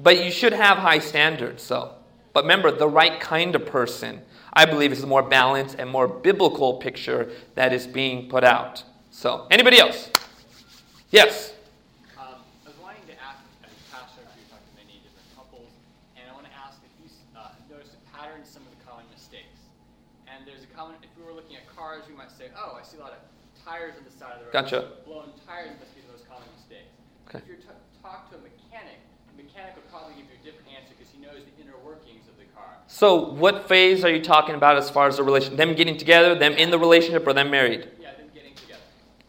But 0.00 0.24
you 0.24 0.30
should 0.30 0.52
have 0.52 0.78
high 0.78 0.98
standards, 0.98 1.62
so. 1.62 1.94
But 2.32 2.44
remember, 2.44 2.70
the 2.70 2.88
right 2.88 3.20
kind 3.20 3.54
of 3.54 3.66
person, 3.66 4.20
I 4.52 4.64
believe, 4.64 4.92
is 4.92 5.02
a 5.02 5.06
more 5.06 5.22
balanced 5.22 5.76
and 5.78 5.88
more 5.88 6.08
biblical 6.08 6.74
picture 6.74 7.30
that 7.54 7.72
is 7.72 7.86
being 7.86 8.28
put 8.28 8.44
out. 8.44 8.82
So, 9.10 9.46
anybody 9.50 9.78
else? 9.78 10.10
Yes. 11.10 11.56
Um, 12.20 12.44
I 12.44 12.68
was 12.68 12.76
wanting 12.84 13.00
to 13.08 13.16
ask, 13.16 13.40
as 13.64 13.72
a 13.72 13.80
pastor, 13.88 14.20
you 14.36 14.44
talked 14.52 14.60
to 14.68 14.74
many 14.76 15.00
different 15.00 15.24
couples, 15.32 15.72
and 16.20 16.28
I 16.28 16.36
want 16.36 16.44
to 16.44 16.52
ask 16.52 16.76
if 16.84 16.92
you 17.00 17.08
uh, 17.32 17.56
noticed 17.72 17.96
a 17.96 18.02
pattern 18.12 18.44
in 18.44 18.48
some 18.48 18.60
of 18.68 18.72
the 18.76 18.80
common 18.84 19.08
mistakes. 19.08 19.56
And 20.28 20.44
there's 20.44 20.68
a 20.68 20.70
common, 20.76 21.00
if 21.00 21.08
we 21.16 21.24
were 21.24 21.32
looking 21.32 21.56
at 21.56 21.64
cars, 21.72 22.04
we 22.04 22.12
might 22.12 22.28
say, 22.28 22.52
oh, 22.52 22.76
I 22.76 22.84
see 22.84 23.00
a 23.00 23.04
lot 23.04 23.16
of 23.16 23.24
tires 23.56 23.96
on 23.96 24.04
the 24.04 24.12
side 24.12 24.36
of 24.36 24.44
the 24.44 24.52
road. 24.52 25.08
Blown 25.08 25.32
tires 25.48 25.72
must 25.80 25.96
be 25.96 26.04
the 26.04 26.12
most 26.12 26.28
common 26.28 26.48
mistakes." 26.52 26.92
Okay. 27.24 27.40
If 27.40 27.48
you 27.48 27.56
talk 28.04 28.28
to 28.28 28.36
a 28.36 28.42
mechanic, 28.44 29.00
the 29.32 29.40
mechanic 29.40 29.80
would 29.80 29.88
probably 29.88 30.12
give 30.20 30.28
you 30.28 30.36
a 30.36 30.44
different 30.44 30.68
answer 30.76 30.92
because 30.92 31.08
he 31.08 31.24
knows 31.24 31.40
the 31.40 31.56
inner 31.56 31.76
workings 31.80 32.28
of 32.28 32.36
the 32.36 32.48
car. 32.52 32.84
So, 32.84 33.32
what 33.32 33.68
phase 33.68 34.04
are 34.04 34.12
you 34.12 34.20
talking 34.20 34.60
about 34.60 34.76
as 34.76 34.92
far 34.92 35.08
as 35.08 35.16
the 35.16 35.24
relation? 35.24 35.56
Them 35.56 35.72
getting 35.72 35.96
together, 35.96 36.36
them 36.36 36.52
in 36.52 36.68
the 36.68 36.78
relationship, 36.78 37.24
or 37.26 37.32
them 37.32 37.48
married? 37.48 37.88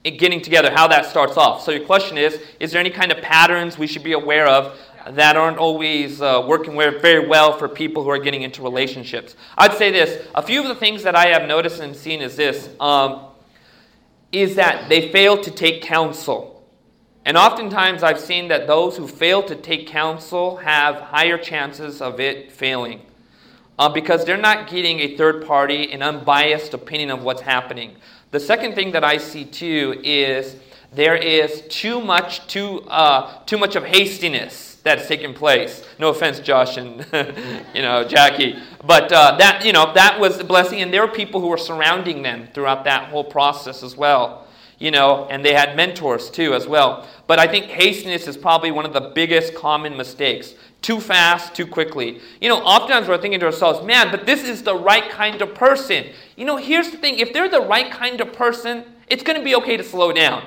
Getting 0.04 0.42
together, 0.42 0.72
how 0.72 0.88
that 0.88 1.06
starts 1.06 1.38
off. 1.38 1.62
So, 1.62 1.72
your 1.72 1.86
question 1.86 2.18
is 2.18 2.40
Is 2.60 2.72
there 2.72 2.80
any 2.80 2.90
kind 2.90 3.12
of 3.12 3.22
patterns 3.22 3.78
we 3.78 3.88
should 3.88 4.04
be 4.04 4.14
aware 4.14 4.48
of 4.48 4.78
that 5.08 5.38
aren't 5.38 5.58
always 5.58 6.22
uh, 6.22 6.44
working 6.48 6.76
very 6.76 7.28
well 7.28 7.58
for 7.58 7.68
people 7.68 8.04
who 8.04 8.10
are 8.10 8.20
getting 8.20 8.44
into 8.44 8.62
relationships? 8.62 9.36
I'd 9.58 9.74
say 9.74 9.92
this 9.92 10.28
a 10.36 10.42
few 10.42 10.62
of 10.62 10.68
the 10.68 10.76
things 10.76 11.04
that 11.04 11.16
I 11.16 11.28
have 11.28 11.48
noticed 11.48 11.80
and 11.80 11.96
seen 11.96 12.22
is 12.22 12.36
this 12.36 12.70
um, 12.80 13.26
is 14.32 14.56
that 14.56 14.90
they 14.90 15.12
fail 15.12 15.42
to 15.42 15.52
take 15.52 15.82
counsel. 15.82 16.56
And 17.26 17.38
oftentimes 17.38 18.04
I've 18.04 18.20
seen 18.20 18.48
that 18.48 18.68
those 18.68 18.98
who 18.98 19.08
fail 19.08 19.44
to 19.44 19.56
take 19.56 19.88
counsel 19.88 20.58
have 20.58 20.96
higher 20.96 21.38
chances 21.38 22.02
of 22.02 22.20
it 22.20 22.52
failing. 22.52 23.02
Uh, 23.78 23.88
because 23.88 24.26
they're 24.26 24.36
not 24.36 24.70
getting 24.70 25.00
a 25.00 25.16
third 25.16 25.46
party, 25.46 25.92
an 25.94 26.02
unbiased 26.02 26.74
opinion 26.74 27.12
of 27.12 27.24
what's 27.24 27.42
happening. 27.42 27.96
The 28.32 28.40
second 28.40 28.76
thing 28.76 28.92
that 28.92 29.04
I 29.04 29.18
see 29.18 29.44
too 29.44 30.00
is 30.04 30.56
there 30.94 31.16
is 31.16 31.64
too 31.70 32.00
much, 32.00 32.46
too, 32.48 32.82
uh, 32.88 33.44
too 33.46 33.58
much 33.58 33.76
of 33.76 33.84
hastiness 33.84 34.76
that's 34.84 35.08
taking 35.08 35.34
place. 35.34 35.84
No 35.98 36.10
offense, 36.10 36.40
Josh 36.40 36.78
and 36.78 37.06
you 37.74 37.82
know 37.82 38.04
Jackie, 38.08 38.56
but 38.86 39.12
uh, 39.12 39.36
that 39.38 39.66
you 39.66 39.74
know 39.74 39.94
that 39.94 40.20
was 40.20 40.40
a 40.40 40.44
blessing, 40.44 40.82
and 40.82 40.94
there 40.94 41.06
were 41.06 41.14
people 41.14 41.42
who 41.42 41.48
were 41.48 41.58
surrounding 41.58 42.22
them 42.22 42.48
throughout 42.54 42.84
that 42.86 43.10
whole 43.10 43.24
process 43.24 43.84
as 43.84 43.98
well 43.98 44.46
you 44.80 44.92
know, 44.92 45.28
and 45.30 45.44
they 45.44 45.54
had 45.54 45.76
mentors 45.76 46.30
too 46.30 46.54
as 46.54 46.66
well. 46.66 47.06
But 47.28 47.38
I 47.38 47.48
think 47.48 47.66
hastiness 47.66 48.28
is 48.28 48.38
probably 48.38 48.72
one 48.72 48.86
of 48.86 48.94
the 48.94 49.12
biggest 49.14 49.54
common 49.54 49.98
mistakes. 49.98 50.54
Too 50.82 51.00
fast, 51.02 51.54
too 51.54 51.68
quickly. 51.68 52.22
You 52.40 52.50
know, 52.50 52.60
oftentimes 52.60 53.08
we're 53.08 53.18
thinking 53.18 53.40
to 53.42 53.48
ourselves, 53.48 53.86
man, 53.86 54.12
but 54.12 54.26
this 54.26 54.44
is 54.44 54.64
the 54.64 54.76
right 54.76 55.10
kind 55.10 55.42
of 55.42 55.54
person. 55.54 56.06
You 56.38 56.46
know, 56.46 56.56
here's 56.56 56.90
the 56.92 56.98
thing 56.98 57.20
if 57.20 57.34
they're 57.34 57.50
the 57.50 57.62
right 57.62 57.92
kind 57.92 58.22
of 58.22 58.32
person, 58.32 58.86
it's 59.08 59.24
going 59.24 59.38
to 59.38 59.44
be 59.44 59.56
okay 59.56 59.76
to 59.76 59.84
slow 59.84 60.14
down. 60.14 60.44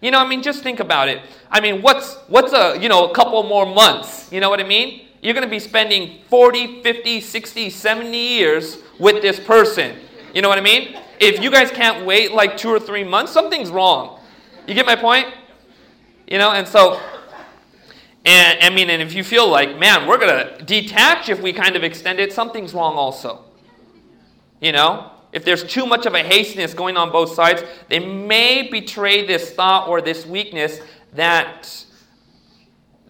You 0.00 0.10
know, 0.10 0.18
I 0.18 0.28
mean, 0.28 0.42
just 0.42 0.62
think 0.62 0.80
about 0.80 1.08
it. 1.08 1.22
I 1.50 1.60
mean, 1.60 1.82
what's, 1.82 2.14
what's 2.28 2.52
a, 2.52 2.78
you 2.80 2.88
know, 2.88 3.10
a 3.10 3.14
couple 3.14 3.42
more 3.44 3.66
months? 3.66 4.30
You 4.32 4.40
know 4.40 4.50
what 4.50 4.60
I 4.60 4.64
mean? 4.64 5.06
You're 5.20 5.34
going 5.34 5.46
to 5.46 5.50
be 5.50 5.58
spending 5.58 6.20
40, 6.28 6.82
50, 6.82 7.20
60, 7.20 7.70
70 7.70 8.16
years 8.16 8.78
with 8.98 9.22
this 9.22 9.40
person. 9.40 9.96
You 10.34 10.42
know 10.42 10.48
what 10.48 10.58
I 10.58 10.62
mean? 10.62 10.96
If 11.18 11.42
you 11.42 11.50
guys 11.50 11.70
can't 11.70 12.06
wait 12.06 12.32
like 12.32 12.56
two 12.56 12.68
or 12.68 12.78
three 12.78 13.02
months, 13.02 13.32
something's 13.32 13.70
wrong. 13.70 14.20
You 14.66 14.74
get 14.74 14.86
my 14.86 14.94
point? 14.94 15.26
You 16.28 16.38
know, 16.38 16.52
and 16.52 16.68
so, 16.68 17.00
and 18.28 18.62
I 18.62 18.68
mean, 18.68 18.90
and 18.90 19.00
if 19.00 19.14
you 19.14 19.24
feel 19.24 19.48
like, 19.48 19.78
man, 19.78 20.06
we're 20.06 20.18
going 20.18 20.46
to 20.46 20.62
detach 20.62 21.30
if 21.30 21.40
we 21.40 21.54
kind 21.54 21.76
of 21.76 21.82
extend 21.82 22.20
it, 22.20 22.30
something's 22.30 22.74
wrong 22.74 22.94
also. 22.94 23.42
You 24.60 24.72
know? 24.72 25.12
If 25.32 25.46
there's 25.46 25.64
too 25.64 25.86
much 25.86 26.04
of 26.04 26.12
a 26.12 26.22
hastiness 26.22 26.74
going 26.74 26.98
on 26.98 27.10
both 27.10 27.32
sides, 27.32 27.62
they 27.88 28.00
may 28.00 28.68
betray 28.68 29.26
this 29.26 29.52
thought 29.52 29.88
or 29.88 30.02
this 30.02 30.26
weakness 30.26 30.78
that 31.14 31.86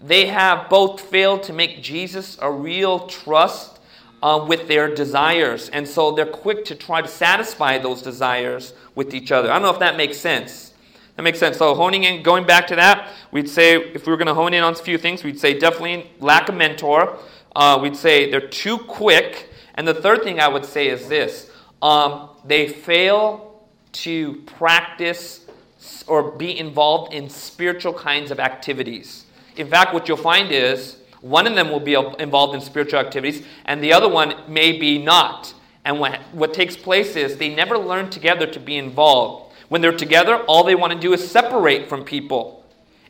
they 0.00 0.26
have 0.26 0.68
both 0.70 1.00
failed 1.00 1.42
to 1.44 1.52
make 1.52 1.82
Jesus 1.82 2.38
a 2.40 2.48
real 2.48 3.08
trust 3.08 3.80
uh, 4.22 4.44
with 4.48 4.68
their 4.68 4.94
desires. 4.94 5.68
And 5.70 5.86
so 5.88 6.12
they're 6.12 6.26
quick 6.26 6.64
to 6.66 6.76
try 6.76 7.02
to 7.02 7.08
satisfy 7.08 7.78
those 7.78 8.02
desires 8.02 8.72
with 8.94 9.14
each 9.14 9.32
other. 9.32 9.50
I 9.50 9.54
don't 9.54 9.62
know 9.62 9.72
if 9.72 9.80
that 9.80 9.96
makes 9.96 10.18
sense. 10.18 10.67
That 11.18 11.24
makes 11.24 11.40
sense. 11.40 11.56
So, 11.56 11.74
honing 11.74 12.04
in, 12.04 12.22
going 12.22 12.46
back 12.46 12.68
to 12.68 12.76
that, 12.76 13.08
we'd 13.32 13.48
say 13.48 13.74
if 13.74 14.06
we 14.06 14.12
were 14.12 14.16
going 14.16 14.28
to 14.28 14.34
hone 14.34 14.54
in 14.54 14.62
on 14.62 14.74
a 14.74 14.76
few 14.76 14.96
things, 14.96 15.24
we'd 15.24 15.40
say 15.40 15.58
definitely 15.58 16.08
lack 16.20 16.48
a 16.48 16.52
mentor. 16.52 17.18
Uh, 17.56 17.76
we'd 17.82 17.96
say 17.96 18.30
they're 18.30 18.40
too 18.40 18.78
quick. 18.78 19.50
And 19.74 19.86
the 19.86 19.94
third 19.94 20.22
thing 20.22 20.38
I 20.38 20.46
would 20.46 20.64
say 20.64 20.86
is 20.86 21.08
this 21.08 21.50
um, 21.82 22.28
they 22.44 22.68
fail 22.68 23.64
to 23.94 24.34
practice 24.46 25.44
or 26.06 26.30
be 26.30 26.56
involved 26.56 27.12
in 27.12 27.28
spiritual 27.28 27.94
kinds 27.94 28.30
of 28.30 28.38
activities. 28.38 29.24
In 29.56 29.66
fact, 29.66 29.92
what 29.92 30.06
you'll 30.06 30.16
find 30.16 30.52
is 30.52 30.98
one 31.20 31.48
of 31.48 31.56
them 31.56 31.68
will 31.68 31.80
be 31.80 31.94
involved 31.94 32.54
in 32.54 32.60
spiritual 32.60 33.00
activities, 33.00 33.44
and 33.64 33.82
the 33.82 33.92
other 33.92 34.08
one 34.08 34.36
may 34.46 34.78
be 34.78 34.98
not. 34.98 35.52
And 35.84 35.98
what, 35.98 36.20
what 36.30 36.54
takes 36.54 36.76
place 36.76 37.16
is 37.16 37.38
they 37.38 37.52
never 37.52 37.76
learn 37.76 38.08
together 38.08 38.46
to 38.46 38.60
be 38.60 38.76
involved. 38.76 39.47
When 39.68 39.80
they're 39.80 39.92
together, 39.92 40.38
all 40.44 40.64
they 40.64 40.74
want 40.74 40.92
to 40.92 40.98
do 40.98 41.12
is 41.12 41.30
separate 41.30 41.88
from 41.88 42.04
people. 42.04 42.64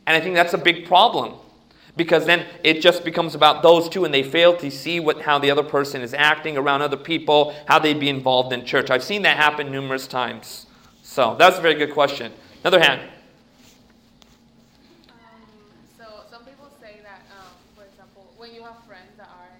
And 0.05 0.17
I 0.17 0.21
think 0.21 0.35
that's 0.35 0.53
a 0.53 0.57
big 0.57 0.87
problem 0.87 1.35
because 1.99 2.25
then 2.25 2.45
it 2.63 2.81
just 2.81 3.03
becomes 3.03 3.35
about 3.35 3.61
those 3.61 3.89
two 3.89 4.05
and 4.05 4.13
they 4.13 4.23
fail 4.23 4.55
to 4.55 4.71
see 4.71 5.01
what, 5.01 5.21
how 5.21 5.37
the 5.37 5.51
other 5.51 5.63
person 5.63 6.01
is 6.01 6.13
acting 6.13 6.57
around 6.57 6.81
other 6.81 6.97
people, 6.97 7.53
how 7.67 7.77
they'd 7.77 7.99
be 7.99 8.07
involved 8.07 8.53
in 8.53 8.63
church. 8.65 8.89
I've 8.89 9.03
seen 9.03 9.21
that 9.23 9.35
happen 9.35 9.69
numerous 9.69 10.07
times. 10.07 10.65
So 11.03 11.35
that's 11.37 11.57
a 11.57 11.61
very 11.61 11.75
good 11.75 11.93
question. 11.93 12.31
Another 12.63 12.79
hand. 12.79 13.01
Um, 15.09 15.17
so 15.97 16.05
some 16.31 16.45
people 16.45 16.71
say 16.79 17.03
that, 17.03 17.21
um, 17.35 17.51
for 17.75 17.83
example, 17.83 18.31
when 18.37 18.55
you 18.55 18.63
have 18.63 18.79
friends 18.87 19.11
that 19.17 19.27
are 19.27 19.51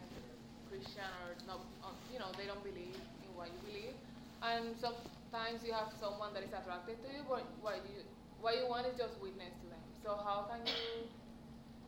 Christian 0.71 1.11
or 1.27 1.35
not, 1.45 1.59
um, 1.83 1.91
you 2.13 2.19
know, 2.19 2.31
they 2.37 2.45
don't 2.45 2.63
believe 2.63 2.95
in 2.95 3.29
what 3.35 3.49
you 3.51 3.59
believe, 3.67 3.95
and 4.43 4.73
sometimes 4.79 5.59
you 5.67 5.73
have 5.73 5.91
someone 5.99 6.33
that 6.33 6.43
is 6.43 6.53
attracted 6.55 6.95
to 7.03 7.09
you, 7.11 7.23
but 7.27 7.43
what 7.61 7.83
you 8.51 8.67
want 8.67 8.85
just 8.97 9.19
witness 9.21 9.53
to 9.61 9.69
them. 9.69 9.79
So 10.03 10.19
how 10.23 10.47
can 10.49 10.65
you 10.65 11.07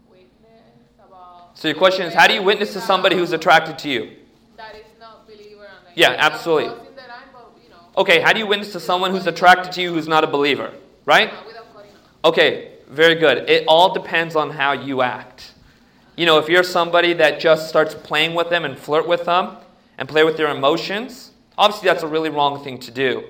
witness 0.10 0.90
about? 1.06 1.58
So 1.58 1.68
your 1.68 1.78
question 1.78 2.06
is, 2.06 2.14
how 2.14 2.28
do 2.28 2.34
you 2.34 2.44
witness 2.44 2.74
to 2.74 2.82
somebody 2.82 3.16
who's 3.16 3.32
attracted 3.32 3.78
to 3.80 3.90
you? 3.90 4.12
That 4.58 4.76
is 4.76 4.86
not 5.00 5.28
believer 5.28 5.68
like, 5.86 5.96
Yeah, 5.96 6.16
absolutely. 6.18 6.70
crossing 6.70 6.96
the 6.96 7.02
line, 7.02 7.10
but, 7.34 7.52
you 7.64 7.70
know, 7.70 7.76
Okay, 7.98 8.22
how 8.22 8.34
do 8.34 8.40
you 8.40 8.48
witness 8.48 8.72
to 8.74 8.80
someone 8.80 9.12
who's 9.12 9.28
attracted 9.28 9.72
to 9.74 9.82
you 9.82 9.94
who's 9.94 10.08
not 10.08 10.24
a 10.24 10.28
believer? 10.28 10.72
Right? 11.06 11.32
without 11.46 11.74
cutting 11.74 11.92
off. 12.24 12.32
Okay, 12.34 12.72
very 12.90 13.16
good. 13.16 13.50
It 13.50 13.66
all 13.68 13.94
depends 13.94 14.36
on 14.36 14.52
how 14.52 14.74
you 14.74 15.02
act. 15.02 15.54
You 16.16 16.26
know, 16.26 16.38
if 16.38 16.50
you're 16.50 16.64
somebody 16.64 17.14
that 17.14 17.40
just 17.40 17.70
starts 17.70 17.96
playing 17.96 18.36
with 18.36 18.50
them 18.50 18.66
and 18.66 18.78
flirt 18.78 19.08
with 19.08 19.26
them 19.26 19.56
and 19.98 20.08
play 20.08 20.24
with 20.24 20.38
their 20.38 20.50
emotions, 20.50 21.32
obviously 21.58 21.88
that's 21.88 22.04
a 22.04 22.08
really 22.08 22.30
wrong 22.30 22.64
thing 22.64 22.78
to 22.80 22.92
do. 22.92 23.24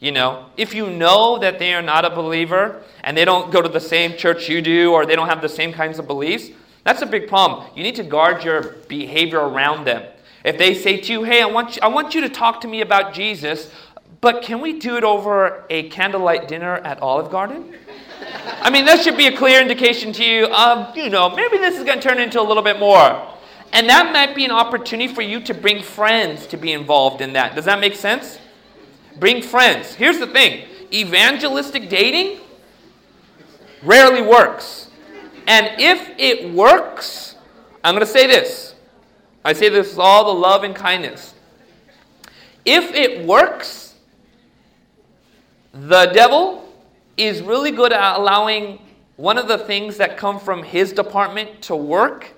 You 0.00 0.12
know, 0.12 0.46
if 0.56 0.74
you 0.74 0.90
know 0.90 1.38
that 1.38 1.58
they 1.58 1.74
are 1.74 1.82
not 1.82 2.04
a 2.04 2.10
believer 2.10 2.82
and 3.02 3.16
they 3.16 3.24
don't 3.24 3.50
go 3.50 3.60
to 3.60 3.68
the 3.68 3.80
same 3.80 4.16
church 4.16 4.48
you 4.48 4.62
do 4.62 4.92
or 4.92 5.04
they 5.04 5.16
don't 5.16 5.28
have 5.28 5.42
the 5.42 5.48
same 5.48 5.72
kinds 5.72 5.98
of 5.98 6.06
beliefs, 6.06 6.50
that's 6.84 7.02
a 7.02 7.06
big 7.06 7.28
problem. 7.28 7.66
You 7.74 7.82
need 7.82 7.96
to 7.96 8.04
guard 8.04 8.44
your 8.44 8.76
behavior 8.88 9.40
around 9.40 9.84
them. 9.84 10.04
If 10.44 10.56
they 10.56 10.74
say 10.74 10.98
to 10.98 11.12
you, 11.12 11.24
hey, 11.24 11.42
I 11.42 11.46
want 11.46 11.76
you, 11.76 11.82
I 11.82 11.88
want 11.88 12.14
you 12.14 12.20
to 12.20 12.28
talk 12.28 12.60
to 12.60 12.68
me 12.68 12.80
about 12.80 13.12
Jesus, 13.12 13.72
but 14.20 14.42
can 14.42 14.60
we 14.60 14.78
do 14.78 14.96
it 14.96 15.04
over 15.04 15.64
a 15.68 15.88
candlelight 15.88 16.46
dinner 16.46 16.76
at 16.76 17.00
Olive 17.02 17.30
Garden? 17.30 17.74
I 18.62 18.70
mean, 18.70 18.84
that 18.84 19.02
should 19.02 19.16
be 19.16 19.26
a 19.26 19.36
clear 19.36 19.60
indication 19.60 20.12
to 20.12 20.24
you 20.24 20.46
of, 20.46 20.96
you 20.96 21.10
know, 21.10 21.28
maybe 21.30 21.58
this 21.58 21.76
is 21.76 21.84
going 21.84 22.00
to 22.00 22.08
turn 22.08 22.20
into 22.20 22.40
a 22.40 22.42
little 22.42 22.62
bit 22.62 22.78
more. 22.78 23.34
And 23.72 23.88
that 23.88 24.12
might 24.12 24.34
be 24.34 24.44
an 24.44 24.50
opportunity 24.50 25.12
for 25.12 25.22
you 25.22 25.40
to 25.40 25.54
bring 25.54 25.82
friends 25.82 26.46
to 26.46 26.56
be 26.56 26.72
involved 26.72 27.20
in 27.20 27.32
that. 27.34 27.54
Does 27.54 27.64
that 27.66 27.80
make 27.80 27.96
sense? 27.96 28.38
Bring 29.18 29.42
friends. 29.42 29.94
Here's 29.94 30.18
the 30.18 30.26
thing 30.26 30.66
evangelistic 30.92 31.88
dating 31.88 32.40
rarely 33.82 34.22
works. 34.22 34.90
And 35.46 35.70
if 35.78 36.10
it 36.18 36.52
works, 36.52 37.36
I'm 37.82 37.94
going 37.94 38.06
to 38.06 38.12
say 38.12 38.26
this. 38.26 38.74
I 39.44 39.52
say 39.52 39.68
this 39.68 39.90
with 39.90 39.98
all 39.98 40.34
the 40.34 40.40
love 40.40 40.64
and 40.64 40.74
kindness. 40.74 41.34
If 42.64 42.92
it 42.92 43.24
works, 43.24 43.94
the 45.72 46.06
devil 46.06 46.70
is 47.16 47.40
really 47.40 47.70
good 47.70 47.92
at 47.92 48.16
allowing 48.16 48.80
one 49.16 49.38
of 49.38 49.48
the 49.48 49.58
things 49.58 49.96
that 49.96 50.16
come 50.16 50.38
from 50.38 50.62
his 50.62 50.92
department 50.92 51.62
to 51.62 51.74
work 51.74 52.34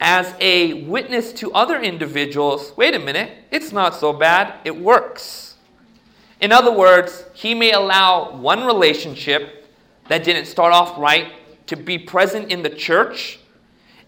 as 0.00 0.34
a 0.40 0.84
witness 0.84 1.32
to 1.34 1.52
other 1.52 1.80
individuals. 1.80 2.72
Wait 2.76 2.94
a 2.94 2.98
minute, 2.98 3.30
it's 3.50 3.72
not 3.72 3.94
so 3.94 4.12
bad, 4.12 4.54
it 4.64 4.76
works. 4.76 5.49
In 6.40 6.52
other 6.52 6.72
words, 6.72 7.24
he 7.34 7.54
may 7.54 7.72
allow 7.72 8.36
one 8.36 8.64
relationship 8.64 9.68
that 10.08 10.24
didn't 10.24 10.46
start 10.46 10.72
off 10.72 10.98
right 10.98 11.32
to 11.66 11.76
be 11.76 11.98
present 11.98 12.50
in 12.50 12.62
the 12.62 12.70
church. 12.70 13.38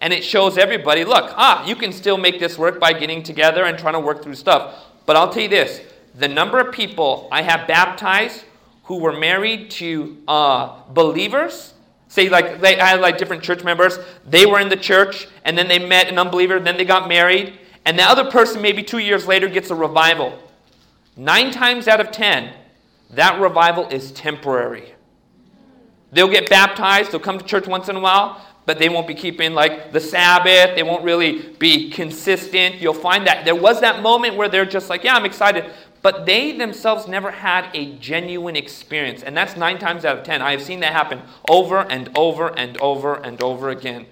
And 0.00 0.12
it 0.12 0.24
shows 0.24 0.58
everybody 0.58 1.04
look, 1.04 1.32
ah, 1.36 1.64
you 1.64 1.76
can 1.76 1.92
still 1.92 2.18
make 2.18 2.40
this 2.40 2.58
work 2.58 2.80
by 2.80 2.92
getting 2.92 3.22
together 3.22 3.64
and 3.64 3.78
trying 3.78 3.94
to 3.94 4.00
work 4.00 4.22
through 4.22 4.34
stuff. 4.34 4.74
But 5.06 5.16
I'll 5.16 5.32
tell 5.32 5.42
you 5.42 5.48
this 5.48 5.80
the 6.14 6.28
number 6.28 6.58
of 6.58 6.74
people 6.74 7.28
I 7.30 7.42
have 7.42 7.68
baptized 7.68 8.44
who 8.84 8.98
were 8.98 9.16
married 9.16 9.70
to 9.70 10.18
uh, 10.26 10.80
believers, 10.90 11.74
say 12.08 12.28
like 12.28 12.60
they 12.60 12.80
I 12.80 12.88
had 12.88 13.00
like 13.00 13.16
different 13.16 13.42
church 13.42 13.62
members, 13.62 13.98
they 14.26 14.44
were 14.44 14.58
in 14.58 14.68
the 14.68 14.76
church 14.76 15.28
and 15.44 15.56
then 15.56 15.68
they 15.68 15.78
met 15.78 16.08
an 16.08 16.18
unbeliever, 16.18 16.58
then 16.58 16.76
they 16.76 16.84
got 16.84 17.08
married, 17.08 17.58
and 17.84 17.98
the 17.98 18.02
other 18.02 18.30
person, 18.30 18.60
maybe 18.60 18.82
two 18.82 18.98
years 18.98 19.26
later, 19.26 19.48
gets 19.48 19.70
a 19.70 19.74
revival. 19.74 20.38
Nine 21.16 21.50
times 21.50 21.88
out 21.88 22.00
of 22.00 22.10
ten, 22.10 22.54
that 23.10 23.40
revival 23.40 23.88
is 23.88 24.12
temporary. 24.12 24.94
They'll 26.12 26.28
get 26.28 26.48
baptized, 26.48 27.12
they'll 27.12 27.20
come 27.20 27.38
to 27.38 27.44
church 27.44 27.66
once 27.66 27.88
in 27.88 27.96
a 27.96 28.00
while, 28.00 28.40
but 28.64 28.78
they 28.78 28.88
won't 28.88 29.06
be 29.06 29.14
keeping 29.14 29.54
like 29.54 29.92
the 29.92 30.00
Sabbath. 30.00 30.76
They 30.76 30.82
won't 30.82 31.04
really 31.04 31.48
be 31.58 31.90
consistent. 31.90 32.76
You'll 32.76 32.94
find 32.94 33.26
that 33.26 33.44
there 33.44 33.56
was 33.56 33.80
that 33.80 34.02
moment 34.02 34.36
where 34.36 34.48
they're 34.48 34.64
just 34.64 34.88
like, 34.88 35.02
yeah, 35.04 35.14
I'm 35.14 35.24
excited. 35.24 35.70
But 36.00 36.26
they 36.26 36.52
themselves 36.52 37.08
never 37.08 37.30
had 37.30 37.70
a 37.74 37.96
genuine 37.96 38.56
experience. 38.56 39.22
And 39.22 39.36
that's 39.36 39.56
nine 39.56 39.78
times 39.78 40.04
out 40.04 40.18
of 40.18 40.24
ten. 40.24 40.42
I 40.42 40.52
have 40.52 40.62
seen 40.62 40.80
that 40.80 40.92
happen 40.92 41.22
over 41.48 41.78
and 41.78 42.10
over 42.16 42.56
and 42.56 42.76
over 42.78 43.14
and 43.14 43.42
over 43.42 43.70
again. 43.70 44.06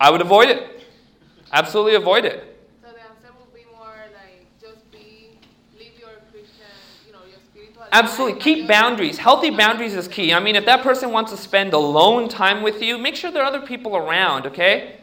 I 0.00 0.10
would 0.10 0.20
avoid 0.20 0.48
it. 0.48 0.82
Absolutely 1.52 1.94
avoid 1.94 2.24
it. 2.24 2.58
so 2.82 2.88
the 2.92 3.00
answer 3.00 3.32
would 3.38 3.54
be 3.54 3.64
more 3.72 3.94
like 4.12 4.44
just 4.60 4.90
be, 4.90 5.38
live 5.78 5.92
your 5.98 6.10
Christian, 6.32 6.66
you 7.06 7.12
know, 7.12 7.20
your 7.30 7.38
spiritual. 7.50 7.82
life 7.82 7.83
Absolutely. 7.94 8.40
Keep 8.40 8.66
boundaries. 8.66 9.18
Healthy 9.18 9.50
boundaries 9.50 9.94
is 9.94 10.08
key. 10.08 10.34
I 10.34 10.40
mean, 10.40 10.56
if 10.56 10.66
that 10.66 10.82
person 10.82 11.12
wants 11.12 11.30
to 11.30 11.36
spend 11.36 11.72
alone 11.74 12.28
time 12.28 12.64
with 12.64 12.82
you, 12.82 12.98
make 12.98 13.14
sure 13.14 13.30
there 13.30 13.44
are 13.44 13.46
other 13.46 13.64
people 13.64 13.96
around, 13.96 14.46
okay? 14.46 14.96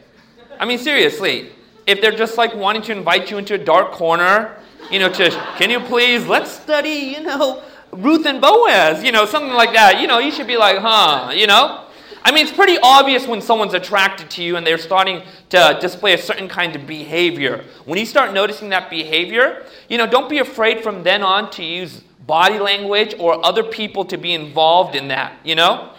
I 0.60 0.66
mean, 0.66 0.78
seriously. 0.78 1.52
If 1.86 2.02
they're 2.02 2.14
just 2.14 2.36
like 2.36 2.54
wanting 2.54 2.82
to 2.82 2.92
invite 2.92 3.30
you 3.30 3.38
into 3.38 3.54
a 3.54 3.58
dark 3.58 3.92
corner, 3.92 4.58
you 4.90 4.98
know, 4.98 5.10
to, 5.10 5.30
can 5.56 5.70
you 5.70 5.80
please, 5.80 6.26
let's 6.26 6.50
study, 6.50 7.14
you 7.16 7.22
know, 7.22 7.62
Ruth 7.92 8.26
and 8.26 8.42
Boaz, 8.42 9.02
you 9.02 9.10
know, 9.10 9.24
something 9.24 9.54
like 9.54 9.72
that. 9.72 9.98
You 9.98 10.06
know, 10.06 10.18
you 10.18 10.30
should 10.30 10.46
be 10.46 10.58
like, 10.58 10.76
huh, 10.76 11.32
you 11.34 11.46
know? 11.46 11.86
I 12.22 12.30
mean, 12.30 12.46
it's 12.46 12.54
pretty 12.54 12.76
obvious 12.82 13.26
when 13.26 13.40
someone's 13.40 13.72
attracted 13.72 14.28
to 14.32 14.42
you 14.42 14.56
and 14.56 14.66
they're 14.66 14.76
starting 14.76 15.22
to 15.48 15.78
display 15.80 16.12
a 16.12 16.18
certain 16.18 16.46
kind 16.46 16.76
of 16.76 16.86
behavior. 16.86 17.64
When 17.86 17.98
you 17.98 18.04
start 18.04 18.34
noticing 18.34 18.68
that 18.68 18.90
behavior, 18.90 19.64
you 19.88 19.96
know, 19.96 20.06
don't 20.06 20.28
be 20.28 20.40
afraid 20.40 20.82
from 20.82 21.02
then 21.02 21.22
on 21.22 21.50
to 21.52 21.64
use 21.64 22.02
body 22.32 22.58
language 22.58 23.14
or 23.18 23.44
other 23.44 23.62
people 23.62 24.06
to 24.06 24.16
be 24.16 24.32
involved 24.32 24.96
in 24.96 25.08
that, 25.08 25.34
you 25.44 25.54
know? 25.54 25.92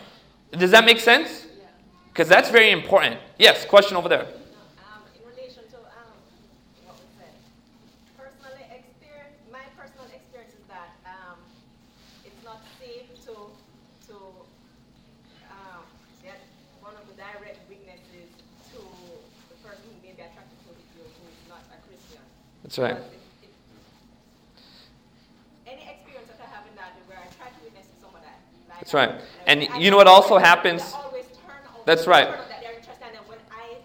Does 0.52 0.72
that 0.72 0.84
make 0.84 1.00
sense? 1.00 1.46
Because 2.08 2.28
that's 2.28 2.50
very 2.50 2.72
important. 2.72 3.20
Yes, 3.38 3.66
question 3.66 3.96
over 3.96 4.10
there. 4.10 4.28
That's 22.63 22.78
in 22.80 23.12
That's 28.84 28.94
right. 28.94 29.22
And 29.48 29.66
you 29.78 29.92
know 29.92 29.96
what 29.96 30.08
also 30.08 30.38
happens? 30.38 30.94
That's 31.86 32.06
right. 32.06 32.28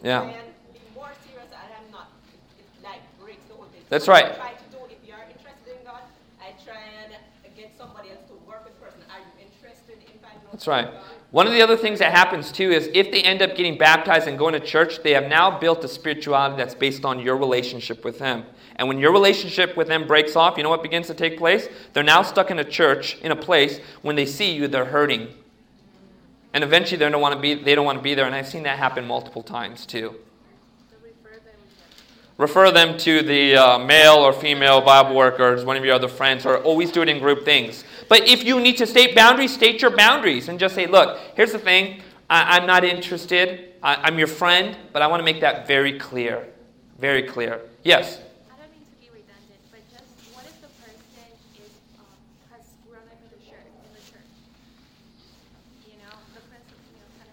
Yeah. 0.02 0.32
That's 3.88 4.08
right. 4.08 4.36
That's 10.50 10.66
right. 10.66 10.88
One 11.30 11.46
of 11.46 11.52
the 11.52 11.60
other 11.60 11.76
things 11.76 11.98
that 11.98 12.12
happens 12.12 12.50
too 12.50 12.70
is 12.70 12.88
if 12.94 13.10
they 13.10 13.22
end 13.22 13.42
up 13.42 13.54
getting 13.54 13.76
baptized 13.76 14.26
and 14.26 14.38
going 14.38 14.54
to 14.54 14.60
church, 14.60 15.02
they 15.02 15.12
have 15.12 15.28
now 15.28 15.58
built 15.58 15.84
a 15.84 15.88
spirituality 15.88 16.56
that's 16.56 16.74
based 16.74 17.04
on 17.04 17.20
your 17.20 17.36
relationship 17.36 18.02
with 18.02 18.18
Him. 18.18 18.44
And 18.76 18.88
when 18.88 18.98
your 18.98 19.12
relationship 19.12 19.76
with 19.76 19.88
Him 19.88 20.06
breaks 20.06 20.36
off, 20.36 20.56
you 20.56 20.62
know 20.62 20.70
what 20.70 20.82
begins 20.82 21.06
to 21.08 21.14
take 21.14 21.36
place? 21.36 21.68
They're 21.92 22.02
now 22.02 22.22
stuck 22.22 22.50
in 22.50 22.58
a 22.58 22.64
church, 22.64 23.18
in 23.18 23.30
a 23.30 23.36
place, 23.36 23.78
when 24.00 24.16
they 24.16 24.24
see 24.24 24.54
you, 24.54 24.68
they're 24.68 24.86
hurting. 24.86 25.28
And 26.54 26.64
eventually 26.64 26.96
they 26.96 27.10
don't 27.10 27.20
want 27.20 27.34
to 27.34 27.40
be, 27.40 27.54
they 27.54 27.74
don't 27.74 27.84
want 27.84 27.98
to 27.98 28.02
be 28.02 28.14
there. 28.14 28.24
And 28.24 28.34
I've 28.34 28.48
seen 28.48 28.62
that 28.62 28.78
happen 28.78 29.06
multiple 29.06 29.42
times 29.42 29.84
too. 29.84 30.14
Refer 30.90 31.34
them, 31.40 31.54
Refer 32.38 32.70
them 32.70 32.98
to 32.98 33.22
the 33.22 33.56
uh, 33.56 33.78
male 33.78 34.14
or 34.14 34.32
female 34.32 34.80
Bible 34.80 35.14
workers, 35.14 35.62
one 35.62 35.76
of 35.76 35.84
your 35.84 35.94
other 35.94 36.08
friends, 36.08 36.46
or 36.46 36.56
always 36.58 36.90
do 36.90 37.02
it 37.02 37.10
in 37.10 37.18
group 37.18 37.44
things. 37.44 37.84
But 38.08 38.26
if 38.26 38.44
you 38.44 38.60
need 38.60 38.78
to 38.78 38.86
state 38.86 39.14
boundaries, 39.14 39.52
state 39.52 39.82
your 39.82 39.90
boundaries 39.90 40.48
and 40.48 40.58
just 40.58 40.74
say, 40.74 40.86
look, 40.86 41.18
here's 41.34 41.52
the 41.52 41.58
thing. 41.58 42.00
I, 42.30 42.56
I'm 42.56 42.66
not 42.66 42.84
interested. 42.84 43.74
I, 43.82 43.96
I'm 43.96 44.18
your 44.18 44.26
friend, 44.26 44.76
but 44.92 45.02
I 45.02 45.06
want 45.06 45.20
to 45.20 45.24
make 45.24 45.40
that 45.40 45.66
very 45.66 45.98
clear. 45.98 46.46
Very 46.98 47.22
clear. 47.22 47.60
Yes? 47.84 48.18
I 48.50 48.60
don't 48.60 48.72
mean 48.72 48.80
to 48.80 49.00
be 49.00 49.08
redundant, 49.12 49.60
but 49.70 49.80
just 49.90 50.34
what 50.34 50.44
if 50.46 50.60
the 50.60 50.68
person 50.82 50.98
is 51.54 51.70
um, 51.98 52.06
has 52.50 52.66
grown 52.88 53.02
up 53.06 53.18
in 53.22 53.38
the 53.38 53.44
church 53.44 53.66
in 53.66 53.92
the 53.94 54.00
church? 54.00 54.28
You 55.86 55.94
know, 55.98 56.16
the 56.34 56.40
person 56.40 56.74
you 56.92 56.98
know 56.98 57.06
kind 57.18 57.30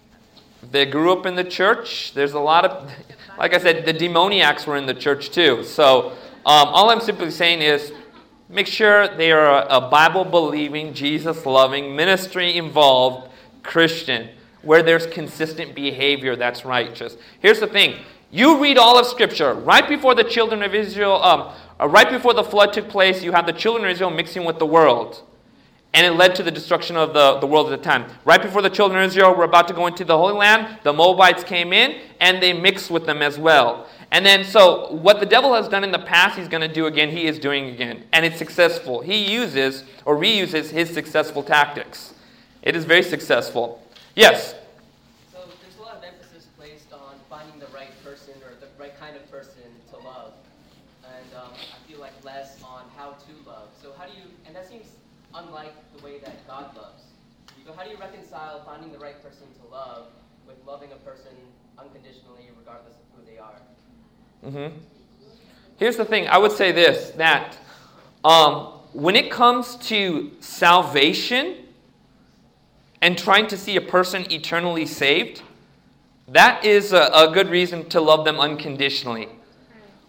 of 0.64 0.72
They 0.72 0.86
grew 0.86 1.12
up 1.12 1.26
in 1.26 1.36
the 1.36 1.44
church. 1.44 2.14
There's 2.14 2.34
a 2.34 2.40
lot 2.40 2.66
of, 2.66 2.92
like 3.40 3.54
I 3.54 3.58
said, 3.60 3.86
the 3.86 3.94
demoniacs 3.94 4.68
were 4.68 4.78
in 4.78 4.86
the 4.86 4.94
church 4.94 5.32
too. 5.32 5.64
So 5.64 6.12
um, 6.46 6.68
all 6.70 6.92
I'm 6.92 7.02
simply 7.02 7.32
saying 7.32 7.62
is 7.62 7.92
make 8.50 8.68
sure 8.68 9.08
they 9.08 9.32
are 9.32 9.66
a, 9.70 9.82
Bible 9.90 10.26
believing, 10.26 10.94
Jesus 10.94 11.46
loving, 11.46 11.96
ministry 11.96 12.58
involved 12.58 13.30
Christian 13.64 14.30
where 14.62 14.82
there's 14.82 15.06
consistent 15.08 15.76
behavior 15.76 16.36
that's 16.36 16.66
righteous. 16.66 17.18
Here's 17.40 17.60
the 17.60 17.68
thing 17.68 18.00
you 18.32 18.62
read 18.62 18.78
all 18.78 18.98
of 18.98 19.06
Scripture. 19.06 19.54
Right 19.54 19.88
before 19.88 20.16
the 20.16 20.24
children 20.24 20.64
of 20.64 20.74
Israel, 20.74 21.24
um, 21.24 21.54
uh, 21.80 21.88
right 21.88 22.10
before 22.10 22.34
the 22.34 22.44
flood 22.44 22.74
took 22.74 22.90
place, 22.90 23.24
you 23.24 23.32
had 23.32 23.46
the 23.46 23.54
children 23.54 23.86
of 23.86 23.92
Israel 23.92 24.10
mixing 24.10 24.44
with 24.44 24.60
the 24.60 24.66
world 24.66 25.22
and 25.96 26.06
it 26.06 26.12
led 26.12 26.36
to 26.36 26.44
the 26.44 26.52
destruction 26.52 26.98
of 26.98 27.14
the, 27.14 27.40
the 27.40 27.48
world 27.48 27.72
at 27.72 27.80
the 27.80 27.84
time. 27.84 28.06
Right 28.26 28.42
before 28.42 28.62
the 28.62 28.70
children 28.70 29.02
of 29.02 29.08
Israel 29.08 29.34
were 29.34 29.46
about 29.46 29.70
to 29.70 29.74
go 29.74 29.88
into 29.88 30.04
the 30.04 30.18
Holy 30.18 30.34
Land, 30.34 30.80
the 30.84 30.92
Moabites 30.92 31.46
came 31.46 31.72
in 31.72 32.02
and 32.20 32.44
they 32.44 32.52
mixed 32.52 32.92
with 32.92 33.06
them 33.06 33.22
as 33.22 33.40
well. 33.40 33.88
And 34.12 34.26
then, 34.26 34.44
so 34.44 34.92
what 34.92 35.22
the 35.22 35.26
devil 35.26 35.54
has 35.54 35.70
done 35.70 35.86
in 35.86 35.94
the 35.94 36.00
past, 36.00 36.38
he's 36.38 36.50
going 36.50 36.68
to 36.68 36.74
do 36.74 36.88
again, 36.88 37.12
he 37.12 37.28
is 37.28 37.40
doing 37.40 37.70
again. 37.70 38.04
And 38.12 38.26
it's 38.26 38.38
successful. 38.38 39.00
He 39.00 39.32
uses 39.32 39.86
or 40.04 40.18
reuses 40.18 40.70
his 40.70 40.94
successful 40.94 41.42
tactics. 41.42 42.14
It 42.62 42.76
is 42.76 42.84
very 42.84 43.02
successful. 43.02 43.82
Yes? 44.16 44.54
So 45.32 45.40
there's 45.62 45.78
a 45.80 45.82
lot 45.82 45.96
of 45.96 46.04
emphasis 46.04 46.46
placed 46.58 46.92
on 46.92 47.16
finding 47.30 47.58
the 47.58 47.68
right 47.74 47.92
person 48.04 48.34
or 48.44 48.52
the 48.60 48.68
right 48.78 49.00
kind 49.00 49.16
of 49.16 49.32
person 49.32 49.64
to 49.92 49.98
love, 49.98 50.34
and 51.06 51.36
um, 51.38 51.54
I 51.54 51.90
feel 51.90 52.02
like 52.02 52.14
less 52.26 52.62
on 52.64 52.84
how 52.98 53.12
to 53.12 53.50
love. 53.50 53.70
So 53.82 53.94
how 53.98 54.06
do 54.06 54.12
you? 54.12 54.24
And 54.46 54.54
that 54.56 54.68
seems 54.68 54.88
unlike 55.34 55.74
that 56.26 56.48
God 56.48 56.76
loves. 56.76 57.04
So 57.66 57.74
how 57.74 57.84
do 57.84 57.90
you 57.90 57.98
reconcile 57.98 58.64
finding 58.66 58.92
the 58.92 59.00
right 59.00 59.22
person 59.24 59.48
to 59.62 59.72
love 59.72 60.08
with 60.48 60.58
loving 60.66 60.92
a 60.92 60.98
person 60.98 61.32
unconditionally, 61.78 62.50
regardless 62.58 62.94
of 62.94 63.06
who 63.16 63.32
they 63.32 63.38
are? 63.38 63.62
hmm 64.44 64.78
Here's 65.78 65.98
the 65.98 66.06
thing 66.06 66.28
I 66.28 66.38
would 66.38 66.54
say 66.54 66.72
this 66.72 67.12
that 67.12 67.58
um, 68.24 68.74
when 68.94 69.16
it 69.16 69.30
comes 69.30 69.76
to 69.88 70.32
salvation 70.40 71.58
and 73.02 73.18
trying 73.18 73.48
to 73.48 73.58
see 73.58 73.76
a 73.76 73.82
person 73.82 74.32
eternally 74.32 74.86
saved, 74.86 75.42
that 76.30 76.64
is 76.64 76.94
a, 76.94 77.10
a 77.14 77.32
good 77.34 77.50
reason 77.50 77.90
to 77.90 78.00
love 78.00 78.24
them 78.24 78.40
unconditionally. 78.40 79.28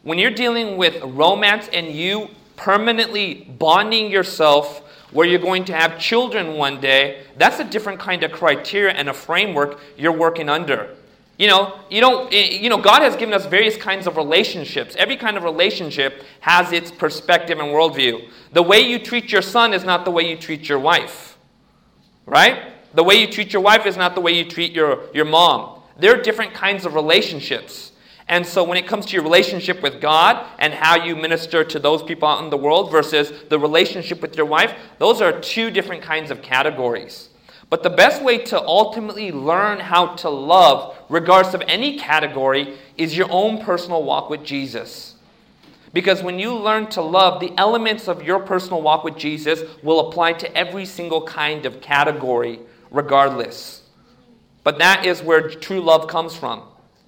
When 0.02 0.18
you're 0.18 0.31
dealing 0.31 0.76
with 0.76 1.02
romance 1.02 1.68
and 1.72 1.88
you 1.88 2.29
permanently 2.55 3.35
bonding 3.59 4.11
yourself 4.11 4.83
where 5.16 5.26
you're 5.26 5.38
going 5.40 5.64
to 5.64 5.72
have 5.72 5.98
children 5.98 6.59
one 6.59 6.79
day, 6.79 7.22
that's 7.38 7.59
a 7.59 7.64
different 7.64 7.98
kind 7.98 8.22
of 8.22 8.31
criteria 8.31 8.92
and 8.92 9.09
a 9.09 9.14
framework 9.14 9.81
you're 9.96 10.12
working 10.12 10.50
under. 10.50 10.94
You 11.38 11.48
know, 11.48 11.81
you 11.90 12.02
don't 12.02 12.33
eh, 12.33 12.59
you 12.61 12.68
know 12.68 12.76
God 12.76 13.00
has 13.00 13.16
given 13.16 13.33
us 13.33 13.46
various 13.46 13.79
kinds 13.79 14.07
of 14.07 14.18
relationships. 14.18 14.94
Every 14.96 15.16
kind 15.16 15.38
of 15.38 15.42
relationship 15.42 16.22
has 16.40 16.70
its 16.70 16.90
perspective 16.90 17.59
and 17.59 17.68
worldview. 17.68 18.29
The 18.52 18.62
way 18.62 18.81
you 18.81 18.98
treat 18.98 19.33
your 19.33 19.40
son 19.40 19.72
is 19.72 19.85
not 19.85 20.05
the 20.05 20.11
way 20.11 20.29
you 20.29 20.37
treat 20.37 20.68
your 20.68 20.79
wife. 20.79 21.38
Right? 22.26 22.72
The 22.94 23.02
way 23.02 23.14
you 23.14 23.26
treat 23.26 23.55
your 23.55 23.62
wife 23.62 23.87
is 23.87 23.96
not 23.96 24.14
the 24.14 24.20
way 24.20 24.33
you 24.33 24.44
treat 24.44 24.72
your, 24.72 25.05
your 25.14 25.24
mom. 25.24 25.81
There 25.98 26.18
are 26.18 26.22
different 26.22 26.52
kinds 26.52 26.85
of 26.85 26.94
relationships. 26.94 27.92
And 28.28 28.44
so 28.44 28.64
when 28.64 28.76
it 28.76 28.88
comes 28.88 29.06
to 29.06 29.12
your 29.12 29.22
relationship 29.22 29.82
with 29.82 30.00
God 30.00 30.44
and 30.58 30.74
how 30.74 30.96
you 30.96 31.14
minister 31.14 31.62
to 31.62 31.78
those 31.78 32.02
people 32.02 32.28
out 32.28 32.42
in 32.42 32.50
the 32.50 32.56
world 32.56 32.90
versus 32.90 33.32
the 33.48 33.58
relationship 33.58 34.20
with 34.20 34.36
your 34.36 34.46
wife, 34.46 34.74
those 34.98 35.20
are 35.20 35.40
two 35.40 35.70
different 35.70 36.02
kinds 36.02 36.30
of 36.30 36.42
categories. 36.42 37.28
But 37.70 37.82
the 37.82 37.90
best 37.90 38.22
way 38.22 38.38
to 38.38 38.60
ultimately 38.60 39.30
learn 39.32 39.80
how 39.80 40.14
to 40.16 40.28
love, 40.28 40.96
regardless 41.08 41.54
of 41.54 41.62
any 41.68 41.98
category, 41.98 42.76
is 42.96 43.16
your 43.16 43.28
own 43.30 43.62
personal 43.62 44.02
walk 44.02 44.28
with 44.28 44.44
Jesus. 44.44 45.14
Because 45.92 46.22
when 46.22 46.38
you 46.38 46.54
learn 46.54 46.88
to 46.88 47.02
love, 47.02 47.40
the 47.40 47.52
elements 47.56 48.06
of 48.08 48.22
your 48.22 48.40
personal 48.40 48.82
walk 48.82 49.02
with 49.02 49.16
Jesus 49.16 49.62
will 49.82 50.08
apply 50.08 50.34
to 50.34 50.56
every 50.56 50.84
single 50.84 51.22
kind 51.22 51.64
of 51.64 51.80
category, 51.80 52.60
regardless. 52.90 53.82
But 54.62 54.78
that 54.78 55.06
is 55.06 55.22
where 55.22 55.48
true 55.48 55.80
love 55.80 56.08
comes 56.08 56.36
from. 56.36 56.62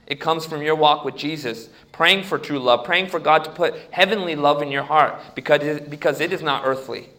It 0.08 0.20
comes 0.20 0.46
from 0.46 0.62
your 0.62 0.74
walk 0.74 1.04
with 1.04 1.16
Jesus, 1.16 1.68
praying 1.92 2.24
for 2.24 2.38
true 2.38 2.58
love, 2.58 2.82
praying 2.82 3.08
for 3.08 3.20
God 3.20 3.44
to 3.44 3.50
put 3.50 3.74
heavenly 3.90 4.34
love 4.34 4.62
in 4.62 4.70
your 4.72 4.82
heart 4.82 5.20
because 5.34 5.62
it, 5.62 5.90
because 5.90 6.20
it 6.20 6.32
is 6.32 6.40
not 6.40 6.62
earthly. 6.64 7.10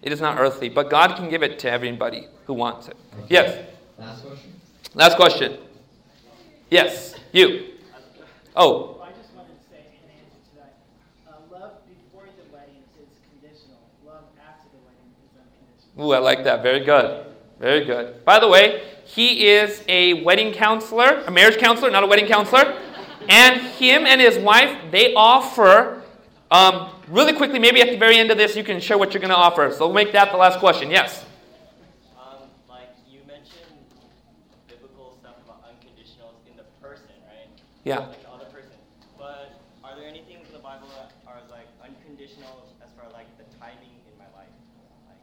It 0.00 0.12
is 0.12 0.20
not 0.22 0.38
earthly, 0.38 0.70
but 0.70 0.88
God 0.88 1.14
can 1.14 1.28
give 1.28 1.42
it 1.42 1.58
to 1.60 1.70
everybody 1.70 2.26
who 2.46 2.54
wants 2.54 2.88
it. 2.88 2.96
Yes. 3.28 3.66
Last 3.98 4.24
question. 4.24 4.52
Last 4.94 5.16
question. 5.16 5.58
Yes, 6.70 7.16
you. 7.32 7.66
Oh, 8.56 9.02
I 9.02 9.10
just 9.10 9.34
wanted 9.34 9.52
to 9.52 9.70
say 9.70 9.84
in 10.02 10.10
answer 10.10 10.40
to 10.50 10.56
that, 10.56 10.78
uh, 11.28 11.32
love 11.52 11.72
before 11.86 12.24
the 12.24 12.50
wedding 12.50 12.82
is 12.98 13.08
conditional. 13.30 13.76
Love 14.06 14.24
after 14.40 14.68
the 14.72 14.78
wedding 14.84 15.12
is 15.20 15.36
unconditional. 15.36 16.10
ooh, 16.10 16.14
I 16.14 16.18
like 16.18 16.44
that. 16.44 16.62
Very 16.62 16.84
good. 16.84 17.26
Very 17.60 17.84
good. 17.84 18.24
By 18.24 18.38
the 18.38 18.48
way, 18.48 18.82
he 19.08 19.48
is 19.48 19.82
a 19.88 20.22
wedding 20.22 20.52
counselor, 20.52 21.24
a 21.26 21.30
marriage 21.30 21.56
counselor, 21.56 21.90
not 21.90 22.04
a 22.04 22.06
wedding 22.06 22.26
counselor. 22.26 22.78
And 23.26 23.60
him 23.60 24.04
and 24.04 24.20
his 24.20 24.38
wife, 24.38 24.76
they 24.90 25.14
offer, 25.14 26.02
um, 26.50 26.90
really 27.08 27.32
quickly, 27.32 27.58
maybe 27.58 27.80
at 27.80 27.88
the 27.88 27.96
very 27.96 28.18
end 28.18 28.30
of 28.30 28.36
this, 28.36 28.54
you 28.54 28.62
can 28.62 28.80
share 28.80 28.98
what 28.98 29.14
you're 29.14 29.20
going 29.20 29.30
to 29.30 29.36
offer. 29.36 29.72
So 29.72 29.86
we'll 29.86 29.94
make 29.94 30.12
that 30.12 30.30
the 30.30 30.36
last 30.36 30.58
question. 30.58 30.90
Yes. 30.90 31.24
Um, 32.20 32.48
like 32.68 32.90
you 33.10 33.20
mentioned 33.26 33.64
biblical 34.68 35.16
stuff 35.20 35.36
about 35.44 35.64
unconditionals 35.64 36.36
in 36.44 36.56
the 36.56 36.64
person, 36.80 37.08
right? 37.26 37.48
Yeah. 37.84 38.00
Like 38.00 38.22
the 38.22 38.28
other 38.28 38.44
person. 38.46 38.76
But 39.16 39.56
are 39.84 39.96
there 39.96 40.06
any 40.06 40.20
things 40.28 40.46
in 40.48 40.52
the 40.52 40.60
Bible 40.60 40.88
that 41.00 41.12
are 41.26 41.40
like 41.50 41.68
unconditional 41.82 42.68
as 42.84 42.92
far 42.92 43.06
as 43.08 43.12
like 43.14 43.28
the 43.40 43.44
timing 43.56 43.92
in 44.04 44.14
my 44.20 44.28
life? 44.36 44.52
Like, 45.08 45.20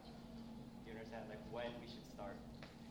do 0.82 0.90
you 0.90 0.98
understand? 0.98 1.22
Like 1.30 1.42
when 1.50 1.70
we 1.78 1.86
should 1.86 2.02
start? 2.10 2.34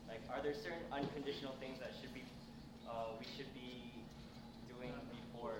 Like, 0.08 0.20
are 0.32 0.42
there 0.42 0.54
certain 0.54 0.78
unconditional 0.92 1.54
things 1.60 1.78
that 1.80 1.90
should 2.00 2.12
be, 2.14 2.22
uh, 2.88 2.92
we 3.18 3.26
should 3.36 3.52
be 3.54 3.92
doing 4.68 4.92
before, 5.32 5.54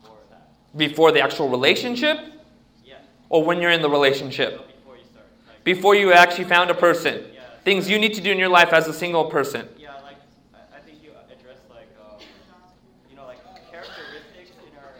before 0.00 0.18
that? 0.30 0.48
Before 0.76 1.12
the 1.12 1.20
actual 1.20 1.48
relationship? 1.48 2.18
Yeah. 2.84 2.96
Or 3.28 3.44
when 3.44 3.60
you're 3.60 3.70
in 3.70 3.82
the 3.82 3.90
relationship? 3.90 4.52
So 4.58 4.64
before 4.66 4.96
you 4.96 5.04
start. 5.10 5.26
Like, 5.48 5.64
Before 5.64 5.94
you 5.94 6.12
actually 6.12 6.44
found 6.44 6.70
a 6.70 6.74
person? 6.74 7.24
Yeah. 7.32 7.40
Things 7.64 7.88
you 7.88 7.98
need 7.98 8.14
to 8.14 8.20
do 8.20 8.30
in 8.30 8.38
your 8.38 8.50
life 8.50 8.72
as 8.72 8.86
a 8.88 8.92
single 8.92 9.24
person? 9.26 9.68
Yeah, 9.78 9.94
like 10.02 10.18
I, 10.52 10.76
I 10.76 10.80
think 10.80 10.98
you 11.02 11.10
addressed 11.30 11.64
like 11.70 11.88
um, 11.96 12.20
you 13.08 13.16
know 13.16 13.24
like 13.24 13.40
characteristics 13.72 14.52
in 14.68 14.76
our 14.76 14.92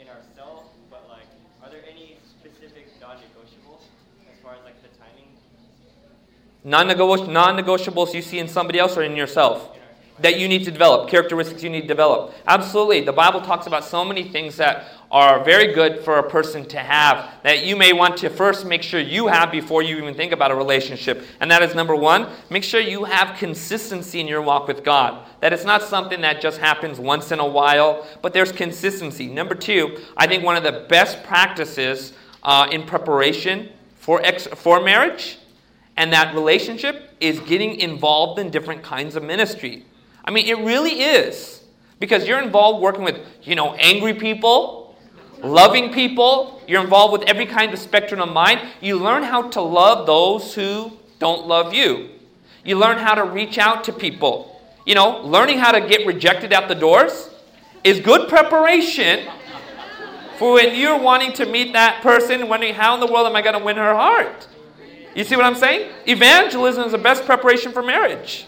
in 0.00 0.08
ourselves, 0.10 0.66
but 0.90 1.06
like 1.08 1.28
are 1.62 1.70
there 1.70 1.84
any 1.86 2.18
specific 2.26 2.90
non-negotiables 3.00 3.86
as 4.26 4.38
far 4.42 4.54
as 4.58 4.64
like 4.66 4.82
the 4.82 4.90
timing? 4.98 5.30
Non-negoti- 6.02 6.55
Non-negotiables 6.66 8.12
you 8.12 8.22
see 8.22 8.40
in 8.40 8.48
somebody 8.48 8.80
else 8.80 8.96
or 8.96 9.04
in 9.04 9.14
yourself 9.14 9.70
that 10.18 10.38
you 10.38 10.48
need 10.48 10.64
to 10.64 10.70
develop, 10.70 11.08
characteristics 11.08 11.62
you 11.62 11.70
need 11.70 11.82
to 11.82 11.86
develop. 11.86 12.32
Absolutely. 12.46 13.02
The 13.02 13.12
Bible 13.12 13.40
talks 13.40 13.66
about 13.66 13.84
so 13.84 14.04
many 14.04 14.24
things 14.24 14.56
that 14.56 14.86
are 15.12 15.44
very 15.44 15.74
good 15.74 16.02
for 16.02 16.18
a 16.18 16.28
person 16.28 16.64
to 16.64 16.78
have 16.78 17.30
that 17.44 17.64
you 17.64 17.76
may 17.76 17.92
want 17.92 18.16
to 18.16 18.30
first 18.30 18.66
make 18.66 18.82
sure 18.82 18.98
you 18.98 19.28
have 19.28 19.52
before 19.52 19.82
you 19.82 19.96
even 19.98 20.14
think 20.14 20.32
about 20.32 20.50
a 20.50 20.56
relationship. 20.56 21.22
And 21.38 21.48
that 21.52 21.62
is 21.62 21.74
number 21.74 21.94
one, 21.94 22.28
make 22.50 22.64
sure 22.64 22.80
you 22.80 23.04
have 23.04 23.38
consistency 23.38 24.18
in 24.18 24.26
your 24.26 24.42
walk 24.42 24.66
with 24.66 24.82
God. 24.82 25.24
That 25.40 25.52
it's 25.52 25.64
not 25.64 25.82
something 25.82 26.22
that 26.22 26.40
just 26.40 26.58
happens 26.58 26.98
once 26.98 27.30
in 27.30 27.38
a 27.38 27.46
while, 27.46 28.04
but 28.22 28.32
there's 28.32 28.50
consistency. 28.50 29.28
Number 29.28 29.54
two, 29.54 29.98
I 30.16 30.26
think 30.26 30.42
one 30.42 30.56
of 30.56 30.64
the 30.64 30.86
best 30.88 31.22
practices 31.22 32.12
uh, 32.42 32.66
in 32.72 32.84
preparation 32.84 33.68
for, 33.96 34.20
ex- 34.22 34.48
for 34.48 34.80
marriage 34.82 35.38
and 35.96 36.12
that 36.12 36.34
relationship 36.34 37.10
is 37.20 37.40
getting 37.40 37.76
involved 37.80 38.38
in 38.38 38.50
different 38.50 38.82
kinds 38.82 39.16
of 39.16 39.22
ministry. 39.22 39.84
I 40.24 40.30
mean, 40.30 40.46
it 40.46 40.58
really 40.58 41.02
is. 41.02 41.62
Because 41.98 42.28
you're 42.28 42.42
involved 42.42 42.82
working 42.82 43.04
with, 43.04 43.18
you 43.42 43.54
know, 43.54 43.74
angry 43.74 44.12
people, 44.12 44.94
loving 45.42 45.92
people. 45.92 46.60
You're 46.68 46.82
involved 46.82 47.12
with 47.12 47.22
every 47.22 47.46
kind 47.46 47.72
of 47.72 47.78
spectrum 47.78 48.20
of 48.20 48.28
mind. 48.30 48.60
You 48.82 48.98
learn 48.98 49.22
how 49.22 49.48
to 49.50 49.60
love 49.62 50.06
those 50.06 50.54
who 50.54 50.92
don't 51.18 51.46
love 51.46 51.72
you. 51.72 52.10
You 52.64 52.78
learn 52.78 52.98
how 52.98 53.14
to 53.14 53.24
reach 53.24 53.56
out 53.56 53.84
to 53.84 53.92
people. 53.92 54.60
You 54.84 54.94
know, 54.94 55.20
learning 55.20 55.58
how 55.58 55.72
to 55.72 55.80
get 55.80 56.06
rejected 56.06 56.52
at 56.52 56.68
the 56.68 56.74
doors 56.74 57.30
is 57.82 58.00
good 58.00 58.28
preparation 58.28 59.28
for 60.38 60.54
when 60.54 60.78
you're 60.78 60.98
wanting 60.98 61.32
to 61.34 61.46
meet 61.46 61.72
that 61.72 62.02
person, 62.02 62.48
wondering 62.48 62.74
how 62.74 62.94
in 62.94 63.00
the 63.00 63.06
world 63.06 63.26
am 63.26 63.34
I 63.34 63.42
going 63.42 63.58
to 63.58 63.64
win 63.64 63.76
her 63.76 63.94
heart? 63.94 64.46
You 65.16 65.24
see 65.24 65.34
what 65.34 65.46
I'm 65.46 65.54
saying? 65.54 65.90
Evangelism 66.06 66.84
is 66.84 66.92
the 66.92 66.98
best 66.98 67.24
preparation 67.24 67.72
for 67.72 67.82
marriage. 67.82 68.44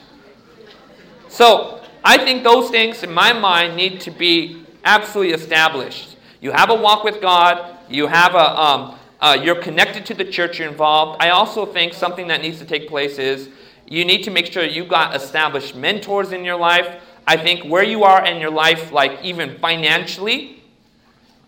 So, 1.28 1.81
I 2.04 2.18
think 2.18 2.44
those 2.44 2.68
things, 2.70 3.02
in 3.02 3.11
my 3.11 3.33
mind, 3.33 3.74
need 3.74 4.02
to 4.02 4.11
be 4.11 4.66
absolutely 4.85 5.33
established. 5.33 6.18
You 6.42 6.52
have 6.52 6.68
a 6.68 6.74
walk 6.74 7.04
with 7.04 7.22
God. 7.22 7.78
You 7.88 8.07
have 8.07 8.35
a, 8.35 8.61
um, 8.61 8.98
uh, 9.18 9.38
you're 9.42 9.62
connected 9.62 10.04
to 10.07 10.14
the 10.14 10.26
church. 10.26 10.59
You're 10.59 10.68
involved. 10.68 11.22
I 11.22 11.31
also 11.31 11.64
think 11.64 11.94
something 11.94 12.28
that 12.28 12.42
needs 12.42 12.59
to 12.59 12.66
take 12.66 12.87
place 12.87 13.18
is 13.18 13.48
you 13.87 14.04
need 14.04 14.22
to 14.24 14.31
make 14.31 14.44
sure 14.44 14.62
you've 14.62 14.90
got 14.90 15.16
established 15.16 15.74
mentors 15.74 16.33
in 16.33 16.44
your 16.44 16.57
life. 16.57 17.02
I 17.26 17.38
think 17.38 17.64
where 17.64 17.83
you 17.83 18.04
are 18.04 18.26
in 18.26 18.42
your 18.42 18.50
life, 18.50 18.92
like 18.92 19.24
even 19.24 19.59
financially, 19.59 20.62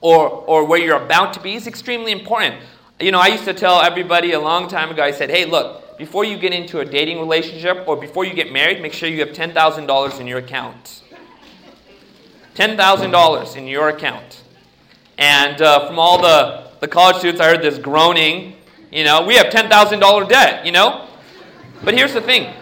or 0.01 0.31
or 0.31 0.65
where 0.65 0.81
you're 0.81 1.03
about 1.03 1.35
to 1.35 1.41
be, 1.41 1.57
is 1.57 1.67
extremely 1.67 2.11
important. 2.11 2.57
You 3.01 3.13
know, 3.13 3.19
I 3.19 3.29
used 3.29 3.45
to 3.47 3.55
tell 3.55 3.81
everybody 3.81 4.33
a 4.33 4.41
long 4.41 4.69
time 4.69 4.91
ago. 4.91 5.03
I 5.03 5.11
said, 5.11 5.31
"Hey, 5.31 5.47
look, 5.47 5.97
before 5.97 6.23
you 6.23 6.37
get 6.37 6.53
into 6.53 6.81
a 6.81 6.85
dating 6.85 7.19
relationship 7.19 7.85
or 7.89 7.97
before 7.97 8.27
you 8.27 8.35
get 8.35 8.53
married, 8.53 8.83
make 8.83 8.93
sure 8.93 9.09
you 9.09 9.21
have 9.21 9.33
ten 9.33 9.55
thousand 9.55 9.87
dollars 9.87 10.19
in 10.19 10.27
your 10.27 10.39
account. 10.39 11.03
Ten 12.55 12.77
thousand 12.77 13.11
dollars 13.11 13.57
in 13.57 13.67
your 13.67 13.89
account." 13.89 14.43
And 15.17 15.63
uh, 15.63 15.87
from 15.87 15.99
all 15.99 16.21
the 16.21 16.67
the 16.81 16.89
college 16.89 17.17
students, 17.17 17.41
I 17.41 17.47
heard 17.47 17.63
this 17.63 17.79
groaning. 17.79 18.57
You 18.93 19.05
know, 19.05 19.23
we 19.23 19.35
have 19.37 19.49
ten 19.49 19.71
thousand 19.71 20.01
dollar 20.01 20.27
debt. 20.27 20.67
You 20.67 20.73
know, 20.73 21.09
but 21.83 21.95
here's 21.95 22.13
the 22.13 22.21
thing. 22.21 22.53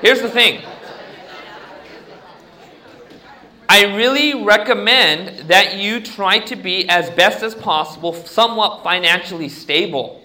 Here's 0.00 0.22
the 0.22 0.30
thing. 0.30 0.62
I 3.68 3.96
really 3.96 4.44
recommend 4.44 5.48
that 5.48 5.76
you 5.76 6.00
try 6.00 6.38
to 6.38 6.56
be 6.56 6.88
as 6.88 7.10
best 7.10 7.42
as 7.42 7.54
possible 7.54 8.14
somewhat 8.14 8.84
financially 8.84 9.48
stable. 9.48 10.22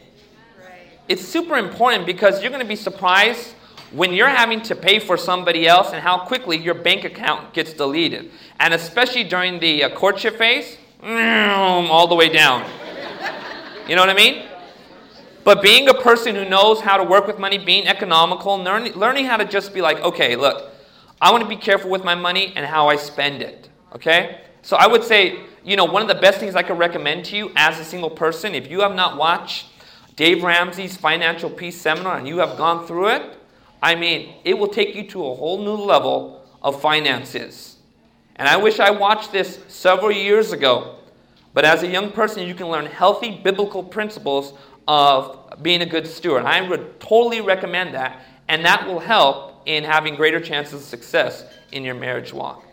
It's 1.08 1.26
super 1.26 1.58
important 1.58 2.06
because 2.06 2.42
you're 2.42 2.52
going 2.52 2.62
to 2.62 2.68
be 2.68 2.76
surprised 2.76 3.54
when 3.92 4.14
you're 4.14 4.30
having 4.30 4.62
to 4.62 4.76
pay 4.76 5.00
for 5.00 5.18
somebody 5.18 5.68
else 5.68 5.92
and 5.92 6.02
how 6.02 6.20
quickly 6.20 6.58
your 6.58 6.76
bank 6.76 7.04
account 7.04 7.54
gets 7.54 7.74
deleted. 7.74 8.32
And 8.60 8.74
especially 8.74 9.24
during 9.24 9.60
the 9.60 9.84
uh, 9.84 9.96
courtship 9.96 10.38
phase, 10.38 10.78
all 11.04 12.08
the 12.08 12.16
way 12.16 12.30
down. 12.30 12.70
You 13.88 13.96
know 13.96 14.04
what 14.04 14.12
I 14.12 14.14
mean? 14.14 14.46
But 15.44 15.62
being 15.62 15.90
a 15.90 15.94
person 15.94 16.36
who 16.36 16.48
knows 16.48 16.80
how 16.80 16.98
to 16.98 17.04
work 17.04 17.26
with 17.26 17.40
money, 17.40 17.58
being 17.58 17.88
economical, 17.88 18.56
learning, 18.58 18.94
learning 18.94 19.26
how 19.26 19.38
to 19.38 19.44
just 19.44 19.74
be 19.74 19.82
like, 19.82 20.00
okay, 20.02 20.36
look, 20.36 20.71
I 21.22 21.32
want 21.32 21.44
to 21.44 21.50
be 21.50 21.56
careful 21.56 21.92
with 21.92 22.04
my 22.04 22.16
money 22.16 22.52
and 22.56 22.66
how 22.66 22.90
I 22.90 22.96
spend 22.96 23.44
it. 23.44 23.70
Okay? 23.94 24.42
So 24.64 24.76
I 24.76 24.88
would 24.88 25.04
say, 25.04 25.42
you 25.64 25.76
know, 25.76 25.86
one 25.86 26.02
of 26.02 26.08
the 26.08 26.16
best 26.16 26.40
things 26.40 26.56
I 26.56 26.64
could 26.64 26.80
recommend 26.80 27.26
to 27.26 27.38
you 27.38 27.52
as 27.56 27.80
a 27.80 27.86
single 27.86 28.10
person, 28.10 28.56
if 28.56 28.70
you 28.70 28.82
have 28.82 28.96
not 28.96 29.18
watched 29.18 29.68
Dave 30.16 30.44
Ramsey's 30.44 30.98
Financial 30.98 31.50
Peace 31.50 31.80
Seminar 31.80 32.18
and 32.18 32.28
you 32.28 32.40
have 32.40 32.58
gone 32.58 32.88
through 32.88 33.10
it, 33.10 33.38
I 33.84 33.96
mean, 33.96 34.34
it 34.44 34.58
will 34.58 34.68
take 34.68 34.96
you 34.96 35.08
to 35.10 35.26
a 35.26 35.36
whole 35.36 35.64
new 35.64 35.76
level 35.76 36.46
of 36.62 36.82
finances. 36.82 37.78
And 38.36 38.48
I 38.48 38.58
wish 38.58 38.80
I 38.80 38.90
watched 38.90 39.32
this 39.32 39.60
several 39.68 40.12
years 40.12 40.52
ago. 40.52 40.98
But 41.54 41.66
as 41.66 41.84
a 41.84 41.88
young 41.88 42.12
person, 42.12 42.48
you 42.48 42.56
can 42.56 42.70
learn 42.70 42.86
healthy 42.86 43.40
biblical 43.44 43.84
principles 43.84 44.54
of 44.88 45.62
being 45.62 45.82
a 45.82 45.86
good 45.86 46.08
steward. 46.08 46.46
I 46.46 46.68
would 46.68 47.00
totally 47.00 47.42
recommend 47.42 47.94
that, 47.94 48.22
and 48.48 48.66
that 48.66 48.88
will 48.88 49.00
help 49.00 49.51
in 49.66 49.84
having 49.84 50.16
greater 50.16 50.40
chances 50.40 50.74
of 50.74 50.82
success 50.82 51.46
in 51.72 51.84
your 51.84 51.96
marriage 51.96 52.34
walk. 52.34 52.66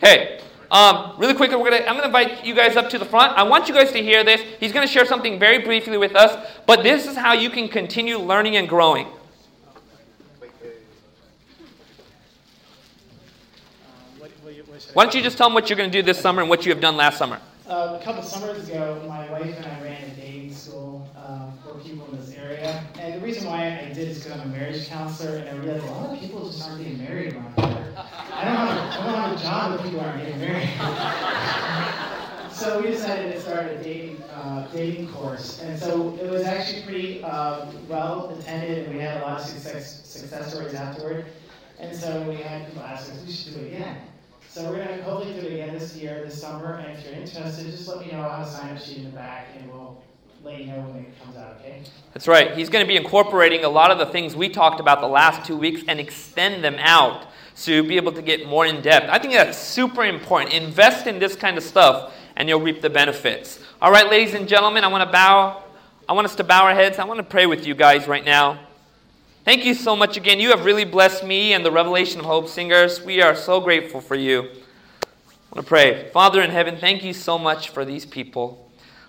Hey, 0.00 0.40
um, 0.70 1.14
really 1.18 1.34
quickly, 1.34 1.56
gonna, 1.56 1.76
I'm 1.76 1.96
going 1.96 2.00
to 2.00 2.06
invite 2.06 2.44
you 2.44 2.54
guys 2.54 2.76
up 2.76 2.90
to 2.90 2.98
the 2.98 3.04
front. 3.04 3.36
I 3.38 3.44
want 3.44 3.68
you 3.68 3.74
guys 3.74 3.92
to 3.92 4.02
hear 4.02 4.24
this. 4.24 4.40
He's 4.58 4.72
going 4.72 4.86
to 4.86 4.92
share 4.92 5.06
something 5.06 5.38
very 5.38 5.58
briefly 5.58 5.96
with 5.96 6.16
us, 6.16 6.36
but 6.66 6.82
this 6.82 7.06
is 7.06 7.16
how 7.16 7.32
you 7.32 7.50
can 7.50 7.68
continue 7.68 8.18
learning 8.18 8.56
and 8.56 8.68
growing. 8.68 9.06
Why 14.92 15.04
don't 15.04 15.14
you 15.14 15.22
just 15.22 15.38
tell 15.38 15.48
them 15.48 15.54
what 15.54 15.68
you're 15.68 15.76
going 15.76 15.90
to 15.90 15.98
do 15.98 16.02
this 16.02 16.18
summer 16.18 16.42
and 16.42 16.50
what 16.50 16.64
you 16.64 16.72
have 16.72 16.80
done 16.80 16.96
last 16.96 17.18
summer? 17.18 17.40
Uh, 17.68 17.98
a 18.00 18.04
couple 18.04 18.22
summers 18.22 18.68
ago, 18.68 19.02
my 19.08 19.30
wife 19.30 19.56
and 19.56 19.66
I 19.66 19.82
ran 19.82 20.04
a 20.04 20.08
dating 20.14 20.54
school 20.54 21.08
um, 21.16 21.52
for 21.64 21.75
people 21.86 22.06
in 22.10 22.18
this 22.18 22.34
area. 22.34 22.84
And 22.98 23.14
the 23.14 23.20
reason 23.24 23.46
why 23.46 23.78
I 23.78 23.92
did 23.92 24.08
is 24.08 24.18
because 24.22 24.40
I'm 24.40 24.52
a 24.52 24.52
marriage 24.52 24.88
counselor, 24.88 25.36
and 25.36 25.48
I 25.48 25.52
realized 25.52 25.84
a 25.84 25.90
lot 25.92 26.12
of 26.12 26.20
people 26.20 26.46
just 26.46 26.66
aren't 26.66 26.82
getting 26.82 26.98
married 26.98 27.34
around 27.34 27.54
here. 27.56 27.94
I 27.96 28.44
don't 28.44 28.56
have 28.56 29.04
don't 29.04 29.14
have 29.14 29.36
a 29.36 29.42
job 29.42 29.74
if 29.74 29.82
people 29.84 30.00
aren't 30.00 30.22
getting 30.22 30.40
married. 30.40 30.68
so 32.52 32.80
we 32.80 32.88
decided 32.88 33.32
to 33.32 33.40
start 33.40 33.66
a 33.66 33.82
dating 33.82 34.22
uh, 34.24 34.68
dating 34.72 35.08
course, 35.08 35.60
and 35.62 35.78
so 35.78 36.16
it 36.20 36.30
was 36.30 36.42
actually 36.42 36.82
pretty 36.82 37.22
uh, 37.22 37.66
well 37.88 38.36
attended, 38.38 38.86
and 38.86 38.94
we 38.94 39.00
had 39.00 39.18
a 39.18 39.20
lot 39.24 39.40
of 39.40 39.46
success 39.46 40.06
success 40.06 40.52
stories 40.52 40.74
afterward. 40.74 41.26
And 41.78 41.94
so 41.94 42.22
we 42.22 42.36
had 42.36 42.74
us, 42.78 43.10
we 43.26 43.30
should 43.30 43.54
do 43.54 43.60
it 43.60 43.74
again. 43.74 43.98
So 44.48 44.70
we're 44.70 44.82
going 44.82 44.96
to 44.96 45.04
hopefully 45.04 45.34
do 45.38 45.46
it 45.46 45.52
again 45.52 45.74
this 45.74 45.94
year, 45.94 46.24
this 46.24 46.40
summer. 46.40 46.76
And 46.76 46.96
if 46.96 47.04
you're 47.04 47.12
interested, 47.12 47.66
just 47.66 47.86
let 47.86 48.00
me 48.00 48.10
know. 48.10 48.22
Have 48.22 48.46
a 48.46 48.50
sign 48.50 48.74
up 48.74 48.82
sheet 48.82 48.98
in 48.98 49.04
the 49.04 49.10
back, 49.10 49.48
and 49.58 49.70
we'll 49.70 50.02
That's 52.12 52.28
right. 52.28 52.56
He's 52.56 52.70
going 52.70 52.84
to 52.84 52.88
be 52.88 52.96
incorporating 52.96 53.64
a 53.64 53.68
lot 53.68 53.90
of 53.90 53.98
the 53.98 54.06
things 54.06 54.34
we 54.34 54.48
talked 54.48 54.80
about 54.80 55.00
the 55.00 55.06
last 55.06 55.46
two 55.46 55.56
weeks 55.56 55.82
and 55.86 56.00
extend 56.00 56.64
them 56.64 56.76
out 56.78 57.26
so 57.54 57.72
you'll 57.72 57.86
be 57.86 57.96
able 57.96 58.12
to 58.12 58.22
get 58.22 58.46
more 58.46 58.66
in 58.66 58.82
depth. 58.82 59.08
I 59.10 59.18
think 59.18 59.32
that's 59.32 59.58
super 59.58 60.04
important. 60.04 60.52
Invest 60.52 61.06
in 61.06 61.18
this 61.18 61.34
kind 61.34 61.56
of 61.56 61.62
stuff, 61.62 62.14
and 62.36 62.48
you'll 62.48 62.60
reap 62.60 62.82
the 62.82 62.90
benefits. 62.90 63.60
All 63.80 63.90
right, 63.90 64.08
ladies 64.10 64.34
and 64.34 64.46
gentlemen, 64.46 64.84
I 64.84 64.88
want 64.88 65.04
to 65.04 65.12
bow. 65.12 65.62
I 66.08 66.12
want 66.12 66.26
us 66.26 66.34
to 66.36 66.44
bow 66.44 66.64
our 66.64 66.74
heads. 66.74 66.98
I 66.98 67.04
want 67.04 67.18
to 67.18 67.24
pray 67.24 67.46
with 67.46 67.66
you 67.66 67.74
guys 67.74 68.06
right 68.06 68.24
now. 68.24 68.60
Thank 69.44 69.64
you 69.64 69.74
so 69.74 69.96
much 69.96 70.16
again. 70.16 70.40
You 70.40 70.50
have 70.50 70.64
really 70.64 70.84
blessed 70.84 71.24
me 71.24 71.54
and 71.54 71.64
the 71.64 71.70
Revelation 71.70 72.20
of 72.20 72.26
Hope 72.26 72.48
singers. 72.48 73.00
We 73.00 73.22
are 73.22 73.34
so 73.34 73.60
grateful 73.60 74.00
for 74.00 74.14
you. 74.14 74.42
I 74.42 75.54
want 75.54 75.56
to 75.56 75.62
pray. 75.62 76.10
Father 76.12 76.42
in 76.42 76.50
heaven, 76.50 76.76
thank 76.76 77.04
you 77.04 77.12
so 77.12 77.38
much 77.38 77.70
for 77.70 77.84
these 77.84 78.04
people. 78.04 78.65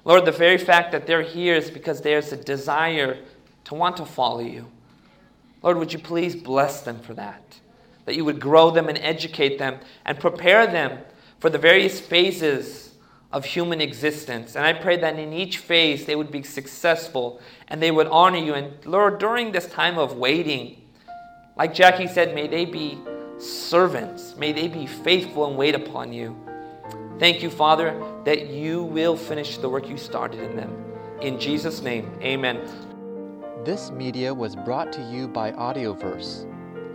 Lord, 0.07 0.23
the 0.23 0.31
very 0.31 0.57
fact 0.57 0.93
that 0.93 1.05
they're 1.05 1.21
here 1.21 1.55
is 1.55 1.69
because 1.69 1.99
there's 1.99 2.31
a 2.31 2.37
desire 2.37 3.17
to 3.65 3.75
want 3.75 3.97
to 3.97 4.05
follow 4.05 4.39
you. 4.39 4.67
Lord, 5.61 5.75
would 5.79 5.91
you 5.91 5.99
please 5.99 6.33
bless 6.33 6.79
them 6.79 7.01
for 7.01 7.13
that? 7.15 7.59
That 8.05 8.15
you 8.15 8.23
would 8.23 8.39
grow 8.39 8.71
them 8.71 8.87
and 8.87 8.97
educate 8.99 9.59
them 9.59 9.79
and 10.05 10.17
prepare 10.17 10.65
them 10.65 10.99
for 11.41 11.49
the 11.49 11.57
various 11.57 11.99
phases 11.99 12.93
of 13.33 13.43
human 13.43 13.81
existence. 13.81 14.55
And 14.55 14.65
I 14.65 14.71
pray 14.71 14.95
that 14.95 15.19
in 15.19 15.33
each 15.33 15.57
phase 15.57 16.05
they 16.05 16.15
would 16.15 16.31
be 16.31 16.41
successful 16.41 17.41
and 17.67 17.83
they 17.83 17.91
would 17.91 18.07
honor 18.07 18.37
you. 18.37 18.53
And 18.53 18.73
Lord, 18.85 19.19
during 19.19 19.51
this 19.51 19.67
time 19.67 19.97
of 19.97 20.15
waiting, 20.15 20.83
like 21.57 21.73
Jackie 21.73 22.07
said, 22.07 22.33
may 22.33 22.47
they 22.47 22.63
be 22.63 22.97
servants. 23.39 24.37
May 24.37 24.53
they 24.53 24.69
be 24.69 24.85
faithful 24.87 25.47
and 25.47 25.57
wait 25.57 25.75
upon 25.75 26.13
you. 26.13 26.46
Thank 27.19 27.41
you, 27.41 27.49
Father, 27.49 27.99
that 28.25 28.47
you 28.47 28.83
will 28.83 29.17
finish 29.17 29.57
the 29.57 29.67
work 29.67 29.89
you 29.89 29.97
started 29.97 30.39
in 30.39 30.55
them. 30.55 30.85
In 31.19 31.39
Jesus' 31.39 31.81
name, 31.81 32.11
amen. 32.21 32.61
This 33.65 33.89
media 33.89 34.31
was 34.31 34.55
brought 34.55 34.93
to 34.93 35.01
you 35.01 35.27
by 35.27 35.51
Audioverse, 35.51 36.45